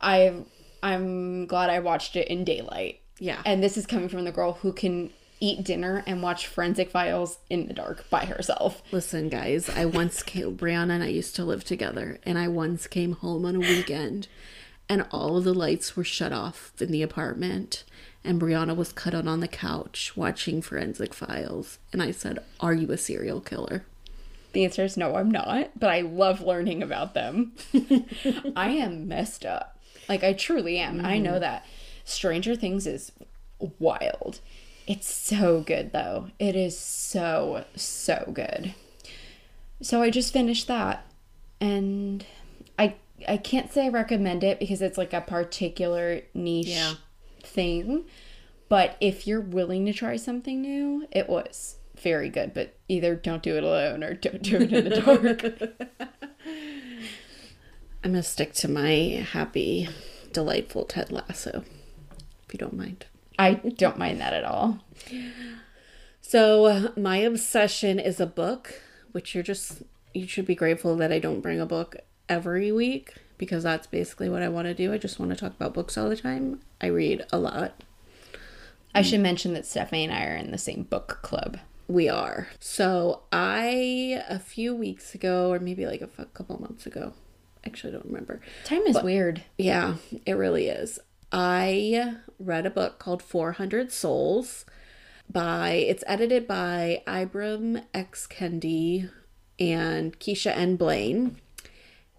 I 0.00 0.34
I'm 0.82 1.46
glad 1.46 1.70
I 1.70 1.80
watched 1.80 2.16
it 2.16 2.28
in 2.28 2.44
daylight. 2.44 3.00
Yeah. 3.18 3.40
And 3.44 3.62
this 3.62 3.76
is 3.76 3.86
coming 3.86 4.08
from 4.08 4.24
the 4.24 4.32
girl 4.32 4.54
who 4.54 4.72
can 4.72 5.10
eat 5.40 5.64
dinner 5.64 6.02
and 6.06 6.22
watch 6.22 6.46
forensic 6.46 6.90
files 6.90 7.38
in 7.48 7.66
the 7.66 7.74
dark 7.74 8.08
by 8.10 8.24
herself. 8.24 8.82
Listen, 8.92 9.28
guys, 9.28 9.68
I 9.68 9.84
once 9.84 10.22
came, 10.22 10.56
Briana 10.58 10.92
and 10.92 11.02
I 11.02 11.08
used 11.08 11.36
to 11.36 11.44
live 11.44 11.64
together, 11.64 12.18
and 12.24 12.38
I 12.38 12.48
once 12.48 12.86
came 12.86 13.12
home 13.12 13.44
on 13.44 13.56
a 13.56 13.60
weekend, 13.60 14.28
and 14.88 15.06
all 15.10 15.36
of 15.36 15.44
the 15.44 15.54
lights 15.54 15.96
were 15.96 16.04
shut 16.04 16.32
off 16.32 16.72
in 16.80 16.90
the 16.90 17.02
apartment, 17.02 17.84
and 18.24 18.40
Briana 18.40 18.74
was 18.74 18.92
cut 18.92 19.14
out 19.14 19.28
on 19.28 19.40
the 19.40 19.48
couch 19.48 20.16
watching 20.16 20.60
Forensic 20.60 21.14
Files, 21.14 21.78
and 21.92 22.02
I 22.02 22.10
said, 22.10 22.40
Are 22.60 22.74
you 22.74 22.90
a 22.90 22.98
serial 22.98 23.40
killer? 23.40 23.84
The 24.52 24.64
answer 24.64 24.84
is 24.84 24.96
no, 24.96 25.14
I'm 25.14 25.30
not, 25.30 25.78
but 25.78 25.90
I 25.90 26.00
love 26.00 26.40
learning 26.40 26.82
about 26.82 27.14
them. 27.14 27.52
I 28.56 28.70
am 28.70 29.06
messed 29.06 29.44
up. 29.44 29.77
Like, 30.08 30.24
I 30.24 30.32
truly 30.32 30.78
am. 30.78 31.04
I 31.04 31.18
know 31.18 31.32
mm-hmm. 31.32 31.40
that. 31.40 31.66
Stranger 32.04 32.56
Things 32.56 32.86
is 32.86 33.12
wild. 33.78 34.40
It's 34.86 35.12
so 35.12 35.60
good, 35.60 35.92
though. 35.92 36.28
It 36.38 36.56
is 36.56 36.78
so, 36.78 37.64
so 37.76 38.30
good. 38.32 38.74
So 39.82 40.02
I 40.02 40.10
just 40.10 40.32
finished 40.32 40.66
that. 40.68 41.04
And 41.60 42.24
I 42.78 42.94
I 43.26 43.36
can't 43.36 43.72
say 43.72 43.86
I 43.86 43.88
recommend 43.88 44.44
it 44.44 44.58
because 44.60 44.80
it's 44.80 44.98
like 44.98 45.12
a 45.12 45.20
particular 45.20 46.22
niche 46.34 46.68
Yeah. 46.68 46.94
thing. 47.42 48.04
But 48.68 48.96
if 49.00 49.26
you're 49.26 49.40
willing 49.40 49.86
to 49.86 49.92
try 49.92 50.16
something 50.16 50.60
new, 50.60 51.06
it 51.10 51.28
was 51.28 51.76
very 52.00 52.28
good. 52.28 52.54
But 52.54 52.74
either 52.88 53.14
don't 53.14 53.42
do 53.42 53.56
it 53.56 53.64
alone 53.64 54.04
or 54.04 54.14
don't 54.14 54.42
do 54.42 54.56
it 54.56 54.72
in 54.72 54.84
the 54.84 55.00
dark. 55.00 55.42
I'm 58.04 58.12
gonna 58.12 58.22
stick 58.22 58.52
to 58.54 58.68
my 58.68 59.26
happy, 59.32 59.88
delightful 60.32 60.84
Ted 60.84 61.10
Lasso, 61.10 61.64
if 62.46 62.54
you 62.54 62.58
don't 62.58 62.76
mind. 62.76 63.06
I 63.38 63.54
don't 63.54 63.98
mind 63.98 64.20
that 64.20 64.32
at 64.32 64.44
all. 64.44 64.78
So, 66.20 66.66
uh, 66.66 66.88
my 66.96 67.18
obsession 67.18 67.98
is 67.98 68.20
a 68.20 68.26
book, 68.26 68.80
which 69.12 69.34
you're 69.34 69.44
just, 69.44 69.82
you 70.14 70.26
should 70.26 70.46
be 70.46 70.54
grateful 70.54 70.96
that 70.96 71.12
I 71.12 71.18
don't 71.18 71.40
bring 71.40 71.60
a 71.60 71.66
book 71.66 71.96
every 72.28 72.70
week 72.70 73.14
because 73.36 73.62
that's 73.62 73.86
basically 73.86 74.28
what 74.28 74.42
I 74.42 74.48
want 74.48 74.66
to 74.66 74.74
do. 74.74 74.92
I 74.92 74.98
just 74.98 75.18
want 75.18 75.30
to 75.30 75.36
talk 75.36 75.54
about 75.54 75.74
books 75.74 75.96
all 75.96 76.08
the 76.08 76.16
time. 76.16 76.60
I 76.80 76.86
read 76.86 77.24
a 77.32 77.38
lot. 77.38 77.82
I 78.94 79.02
should 79.02 79.20
mention 79.20 79.54
that 79.54 79.64
Stephany 79.64 80.04
and 80.04 80.12
I 80.12 80.24
are 80.26 80.36
in 80.36 80.50
the 80.50 80.58
same 80.58 80.82
book 80.82 81.20
club. 81.22 81.58
We 81.86 82.08
are. 82.08 82.48
So, 82.60 83.22
I, 83.32 84.22
a 84.28 84.38
few 84.38 84.74
weeks 84.74 85.14
ago, 85.14 85.52
or 85.52 85.58
maybe 85.60 85.86
like 85.86 86.02
a 86.02 86.24
couple 86.26 86.60
months 86.60 86.84
ago, 86.84 87.12
actually, 87.66 87.90
I 87.90 87.96
don't 87.96 88.06
remember. 88.06 88.40
Time 88.64 88.82
is 88.86 89.02
weird. 89.02 89.42
Yeah, 89.56 89.96
it 90.26 90.32
really 90.32 90.68
is. 90.68 90.98
I 91.30 92.16
read 92.38 92.66
a 92.66 92.70
book 92.70 92.98
called 92.98 93.22
400 93.22 93.92
Souls 93.92 94.64
by 95.30 95.70
it's 95.72 96.04
edited 96.06 96.46
by 96.46 97.02
Ibram 97.06 97.84
X 97.92 98.26
Kendi 98.26 99.10
and 99.58 100.18
Keisha 100.18 100.56
N 100.56 100.76
Blain 100.76 101.36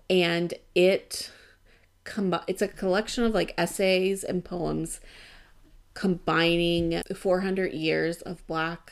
and 0.10 0.54
it 0.76 1.32
it's 2.48 2.62
a 2.62 2.68
collection 2.68 3.24
of 3.24 3.34
like 3.34 3.54
essays 3.58 4.24
and 4.24 4.44
poems 4.44 5.00
combining 5.94 7.02
400 7.16 7.72
years 7.74 8.22
of 8.22 8.46
black 8.48 8.92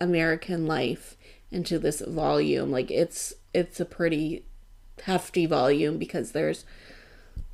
American 0.00 0.66
life 0.66 1.16
into 1.50 1.78
this 1.78 2.00
volume 2.00 2.70
like 2.70 2.90
it's 2.90 3.34
it's 3.52 3.80
a 3.80 3.84
pretty 3.84 4.44
hefty 5.02 5.46
volume 5.46 5.98
because 5.98 6.32
there's 6.32 6.64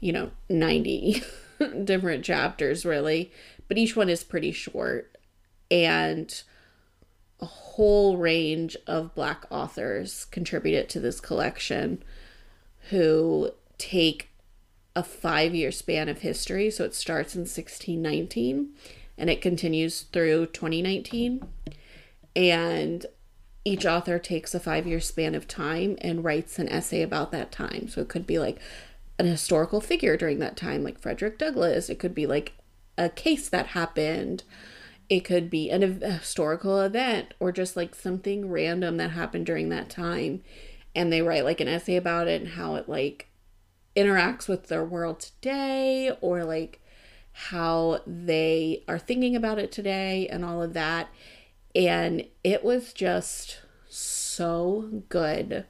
you 0.01 0.12
know 0.12 0.30
90 0.49 1.22
different 1.84 2.24
chapters 2.24 2.84
really. 2.84 3.32
But 3.68 3.78
each 3.78 3.97
one 3.97 4.09
is 4.09 4.24
pretty 4.24 4.53
short 4.53 5.16
and 5.70 6.43
a 7.41 7.47
whole 7.47 8.16
range 8.16 8.76
of 8.86 9.14
black 9.14 9.45
authors 9.51 10.26
contributed 10.26 10.88
to 10.91 11.01
this 11.01 11.20
collection 11.20 12.03
who 12.91 13.53
take 13.78 14.28
a 14.95 15.03
five 15.03 15.55
year 15.55 15.70
span 15.70 16.09
of 16.09 16.20
history. 16.20 16.70
So 16.70 16.84
it 16.84 16.95
starts 16.95 17.34
in 17.34 17.43
1619 17.43 18.70
and 19.16 19.30
it 19.30 19.41
continues 19.41 20.03
through 20.03 20.47
2019 20.47 21.47
and 22.36 23.07
each 23.64 23.84
author 23.84 24.18
takes 24.18 24.54
a 24.54 24.61
five 24.61 24.86
year 24.86 25.00
span 25.00 25.34
of 25.34 25.46
time 25.46 25.96
and 26.00 26.24
writes 26.24 26.58
an 26.58 26.68
essay 26.68 27.02
about 27.02 27.30
that 27.32 27.52
time. 27.52 27.88
So 27.88 28.00
it 28.00 28.08
could 28.08 28.26
be 28.26 28.38
like 28.38 28.58
an 29.18 29.26
historical 29.26 29.80
figure 29.80 30.16
during 30.16 30.38
that 30.38 30.56
time, 30.56 30.82
like 30.82 30.98
Frederick 30.98 31.38
Douglass. 31.38 31.90
It 31.90 31.98
could 31.98 32.14
be 32.14 32.26
like 32.26 32.54
a 32.96 33.08
case 33.11 33.48
that 33.48 33.68
happened. 33.68 34.44
It 35.08 35.20
could 35.20 35.50
be 35.50 35.70
an 35.70 35.82
historical 36.00 36.80
event 36.80 37.34
or 37.38 37.52
just 37.52 37.76
like 37.76 37.94
something 37.94 38.50
random 38.50 38.96
that 38.96 39.11
happened 39.11 39.46
during 39.46 39.68
that 39.68 39.90
time. 39.90 40.42
And 40.94 41.12
they 41.12 41.22
write 41.22 41.44
like 41.44 41.61
an 41.61 41.68
essay 41.68 41.96
about 41.96 42.28
it 42.28 42.40
and 42.40 42.52
how 42.52 42.76
it 42.76 42.88
like 42.88 43.28
interacts 43.94 44.48
with 44.48 44.68
their 44.68 44.84
world 44.84 45.20
today 45.20 46.16
or 46.20 46.44
like 46.44 46.80
how 47.32 48.00
they 48.06 48.84
are 48.88 48.98
thinking 48.98 49.36
about 49.36 49.58
it 49.58 49.70
today 49.70 50.28
and 50.28 50.44
all 50.44 50.62
of 50.62 50.72
that. 50.74 51.08
And 51.74 52.26
it 52.42 52.64
was 52.64 52.92
just 52.92 53.60
so 53.88 55.02
good. 55.08 55.64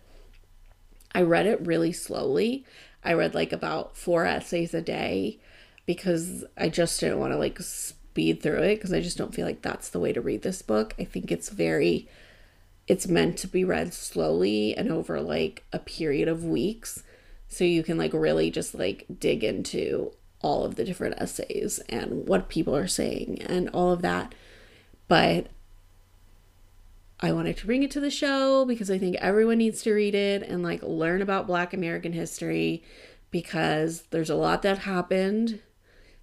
I 1.14 1.22
read 1.22 1.46
it 1.46 1.66
really 1.66 1.92
slowly. 1.92 2.64
I 3.02 3.14
read 3.14 3.34
like 3.34 3.52
about 3.52 3.96
four 3.96 4.26
essays 4.26 4.74
a 4.74 4.82
day 4.82 5.40
because 5.86 6.44
I 6.56 6.68
just 6.68 7.00
didn't 7.00 7.18
want 7.18 7.32
to 7.32 7.38
like 7.38 7.60
speed 7.60 8.42
through 8.42 8.62
it 8.62 8.76
because 8.76 8.92
I 8.92 9.00
just 9.00 9.18
don't 9.18 9.34
feel 9.34 9.46
like 9.46 9.62
that's 9.62 9.88
the 9.88 10.00
way 10.00 10.12
to 10.12 10.20
read 10.20 10.42
this 10.42 10.62
book. 10.62 10.94
I 10.98 11.04
think 11.04 11.32
it's 11.32 11.48
very 11.48 12.08
it's 12.86 13.06
meant 13.06 13.38
to 13.38 13.46
be 13.46 13.64
read 13.64 13.94
slowly 13.94 14.76
and 14.76 14.90
over 14.90 15.20
like 15.20 15.64
a 15.72 15.78
period 15.78 16.26
of 16.28 16.44
weeks 16.44 17.04
so 17.46 17.64
you 17.64 17.82
can 17.82 17.98
like 17.98 18.12
really 18.12 18.50
just 18.50 18.74
like 18.74 19.06
dig 19.18 19.44
into 19.44 20.12
all 20.40 20.64
of 20.64 20.76
the 20.76 20.84
different 20.84 21.14
essays 21.18 21.78
and 21.88 22.26
what 22.26 22.48
people 22.48 22.74
are 22.74 22.88
saying 22.88 23.42
and 23.42 23.68
all 23.70 23.92
of 23.92 24.02
that. 24.02 24.34
But 25.08 25.48
I 27.22 27.32
wanted 27.32 27.58
to 27.58 27.66
bring 27.66 27.82
it 27.82 27.90
to 27.92 28.00
the 28.00 28.10
show 28.10 28.64
because 28.64 28.90
I 28.90 28.96
think 28.96 29.16
everyone 29.16 29.58
needs 29.58 29.82
to 29.82 29.92
read 29.92 30.14
it 30.14 30.42
and 30.42 30.62
like 30.62 30.82
learn 30.82 31.20
about 31.20 31.46
Black 31.46 31.74
American 31.74 32.14
history 32.14 32.82
because 33.30 34.04
there's 34.10 34.30
a 34.30 34.34
lot 34.34 34.62
that 34.62 34.78
happened. 34.78 35.60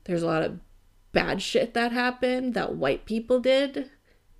There's 0.05 0.23
a 0.23 0.27
lot 0.27 0.41
of 0.41 0.59
bad 1.11 1.41
shit 1.41 1.75
that 1.75 1.91
happened 1.91 2.55
that 2.55 2.75
white 2.75 3.05
people 3.05 3.39
did, 3.39 3.91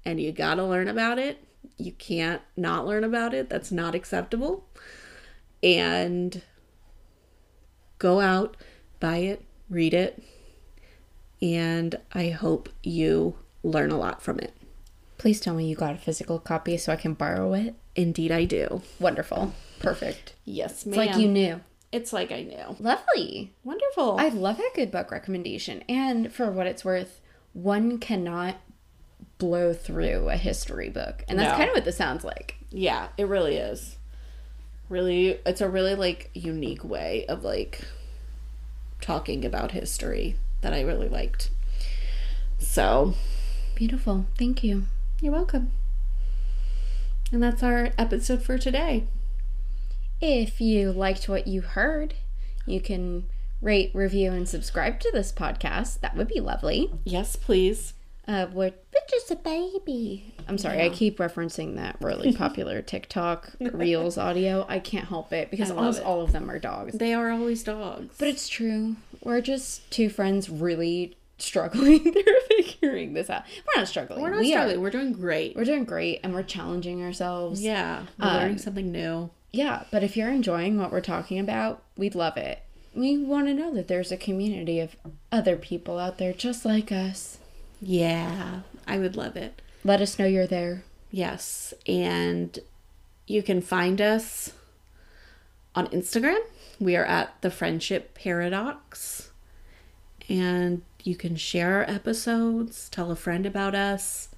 and 0.04 0.20
you 0.20 0.32
gotta 0.32 0.66
learn 0.66 0.88
about 0.88 1.20
it. 1.20 1.44
You 1.78 1.92
can't 1.92 2.42
not 2.56 2.88
learn 2.88 3.04
about 3.04 3.36
it. 3.36 3.50
That's 3.50 3.72
not 3.72 3.94
acceptable. 3.94 4.68
And 5.62 6.42
go 8.00 8.20
out, 8.20 8.58
buy 9.00 9.18
it, 9.18 9.46
read 9.70 9.94
it, 9.94 10.24
and 11.40 12.00
I 12.14 12.30
hope 12.30 12.70
you 12.82 13.38
learn 13.62 13.92
a 13.92 13.98
lot 13.98 14.24
from 14.24 14.40
it. 14.40 14.57
Please 15.18 15.40
tell 15.40 15.56
me 15.56 15.68
you 15.68 15.76
got 15.76 15.96
a 15.96 15.98
physical 15.98 16.38
copy 16.40 16.78
so 16.78 16.92
I 16.92 16.96
can 16.96 17.14
borrow 17.14 17.54
it. 17.54 17.76
Indeed, 17.96 18.32
I 18.32 18.46
do. 18.46 18.82
Wonderful. 19.00 19.54
Perfect. 19.80 20.34
Yes, 20.46 20.86
ma'am. 20.86 21.00
It's 21.00 21.08
like 21.14 21.20
you 21.22 21.28
knew. 21.28 21.62
It's 21.92 22.14
like 22.14 22.32
I 22.32 22.44
knew. 22.44 22.76
Lovely. 22.80 23.54
Wonderful. 23.64 24.18
I 24.20 24.30
love 24.30 24.58
that 24.58 24.72
good 24.76 24.92
book 24.92 25.10
recommendation. 25.12 25.84
And 25.90 26.32
for 26.32 26.52
what 26.52 26.68
it's 26.68 26.86
worth, 26.86 27.20
one 27.54 27.98
cannot 27.98 28.58
blow 29.40 29.74
through 29.74 30.30
a 30.30 30.36
history 30.38 30.90
book. 30.90 31.24
And 31.28 31.40
that's 31.40 31.52
No. 31.54 31.58
kind 31.58 31.70
of 31.70 31.76
what 31.76 31.86
this 31.86 31.98
sounds 31.98 32.24
like. 32.24 32.56
yeah, 32.70 33.08
it 33.18 33.28
really 33.28 33.56
is. 33.56 33.96
Really, 34.90 35.40
it's 35.46 35.62
a 35.62 35.70
really 35.70 35.96
like 35.96 36.30
unique 36.34 36.84
way 36.84 37.26
of 37.28 37.44
like 37.44 37.82
talking 39.02 39.44
about 39.46 39.72
history 39.72 40.36
that 40.62 40.74
I 40.74 40.82
really 40.82 41.10
liked. 41.10 41.50
So, 42.60 43.14
Beautiful. 43.76 44.26
Thank 44.38 44.64
you. 44.64 44.84
You're 45.20 45.34
welcome. 45.34 45.72
And 47.32 47.42
that's 47.42 47.64
our 47.64 47.90
episode 47.98 48.44
for 48.44 48.58
today. 48.58 49.06
If 50.22 50.62
you 50.62 50.92
liked 50.92 51.28
what 51.28 51.48
you 51.48 51.62
heard, 51.62 52.14
you 52.66 52.80
can 52.80 53.28
rate, 53.62 53.92
review, 53.94 54.32
and 54.32 54.48
subscribe 54.48 55.00
to 55.02 55.12
this 55.12 55.32
podcast. 55.32 56.00
That 56.02 56.16
would 56.16 56.28
be 56.28 56.40
lovely. 56.40 56.92
Yes, 57.04 57.36
please. 57.36 57.94
Uh, 58.28 58.48
we're, 58.52 58.74
just 59.10 59.32
a 59.32 59.36
baby. 59.38 60.36
I'm 60.48 60.58
sorry, 60.58 60.82
I 60.82 60.90
keep 60.90 61.18
referencing 61.18 61.78
that 61.78 61.96
really 62.02 62.34
popular 62.38 62.82
TikTok 62.82 63.54
Reels 63.60 64.18
audio. 64.18 64.66
I 64.68 64.80
can't 64.80 65.08
help 65.08 65.32
it 65.32 65.50
because 65.50 65.72
almost 65.72 66.00
it. 66.00 66.06
all 66.06 66.22
of 66.22 66.34
them 66.34 66.52
are 66.52 66.60
dogs. 66.60 66.98
They 66.98 67.14
are 67.14 67.32
always 67.32 67.64
dogs. 67.64 68.16
But 68.20 68.28
it's 68.28 68.50
true. 68.50 68.98
We're 69.24 69.42
just 69.42 69.90
two 69.92 70.10
friends 70.10 70.50
really 70.50 71.16
struggling 71.38 72.00
through 72.14 72.24
figuring 72.50 73.14
this 73.14 73.30
out. 73.30 73.44
We're 73.66 73.82
not 73.82 73.88
struggling. 73.88 74.22
we're 74.22 74.32
not 74.32 74.40
we 74.40 74.50
struggling. 74.50 74.78
Are. 74.78 74.82
We're 74.82 74.90
doing 74.92 75.14
great. 75.14 75.56
We're 75.56 75.66
doing 75.66 75.86
great 75.86 76.20
and 76.24 76.34
we're 76.34 76.44
challenging 76.44 77.04
ourselves. 77.04 77.62
yeah, 77.62 78.06
we're 78.20 78.28
Um, 78.28 78.36
learning 78.36 78.58
something 78.58 78.92
new. 78.92 79.30
Yeah, 79.52 79.84
but 79.92 80.04
if 80.04 80.18
you're 80.18 80.30
enjoying 80.30 80.78
what 80.78 80.92
we're 80.92 81.02
talking 81.02 81.40
about, 81.40 81.82
we'd 81.96 82.16
love 82.16 82.38
it. 82.38 82.62
We 82.94 83.18
want 83.18 83.48
to 83.48 83.54
know 83.54 83.74
that 83.76 83.88
there's 83.88 84.12
a 84.12 84.18
community 84.18 84.80
of 84.80 84.96
other 85.32 85.56
people 85.56 86.00
out 86.00 86.18
there 86.18 86.34
just 86.34 86.66
like 86.66 86.92
us. 86.92 87.38
Yeah, 87.82 88.62
I 88.88 88.98
would 88.98 89.16
love 89.16 89.36
it. 89.38 89.62
Let 89.84 90.02
us 90.02 90.18
know 90.18 90.26
you're 90.26 90.48
there. 90.48 90.84
Yes, 91.12 91.74
and 91.88 92.58
you 93.28 93.42
can 93.44 93.62
find 93.62 94.02
us 94.02 94.52
on 95.76 95.88
Instagram. 95.88 96.40
We 96.80 96.96
are 96.96 97.06
at 97.06 97.40
the 97.42 97.52
Friendship 97.52 98.16
Paradox. 98.16 99.30
And 100.30 100.82
you 101.08 101.16
can 101.16 101.36
share 101.36 101.78
our 101.78 101.90
episodes, 101.90 102.90
tell 102.90 103.10
a 103.12 103.16
friend 103.16 103.46
about 103.46 103.74
us, 103.74 104.30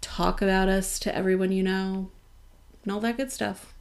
talk 0.00 0.40
about 0.40 0.68
us 0.68 0.98
to 1.00 1.14
everyone 1.14 1.52
you 1.52 1.62
know, 1.62 2.10
and 2.82 2.92
all 2.92 3.00
that 3.00 3.16
good 3.16 3.32
stuff. 3.32 3.74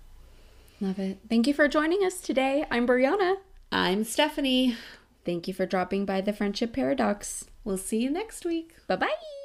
Love 0.82 1.00
it. 1.00 1.20
Thank 1.30 1.48
you 1.48 1.54
for 1.54 1.68
joining 1.68 2.04
us 2.04 2.20
today. 2.20 2.66
I'm 2.70 2.88
Briana. 2.88 3.38
I'm 3.72 4.04
Stephany. 4.04 4.76
Thank 5.24 5.48
you 5.48 5.54
for 5.54 5.66
dropping 5.66 6.06
by 6.06 6.22
the 6.22 6.34
Friendship 6.34 6.74
Paradox. 6.74 7.46
We'll 7.64 7.78
see 7.78 8.02
you 8.02 8.10
next 8.10 8.44
week. 8.44 8.76
Bye 8.88 8.98
bye. 8.98 9.43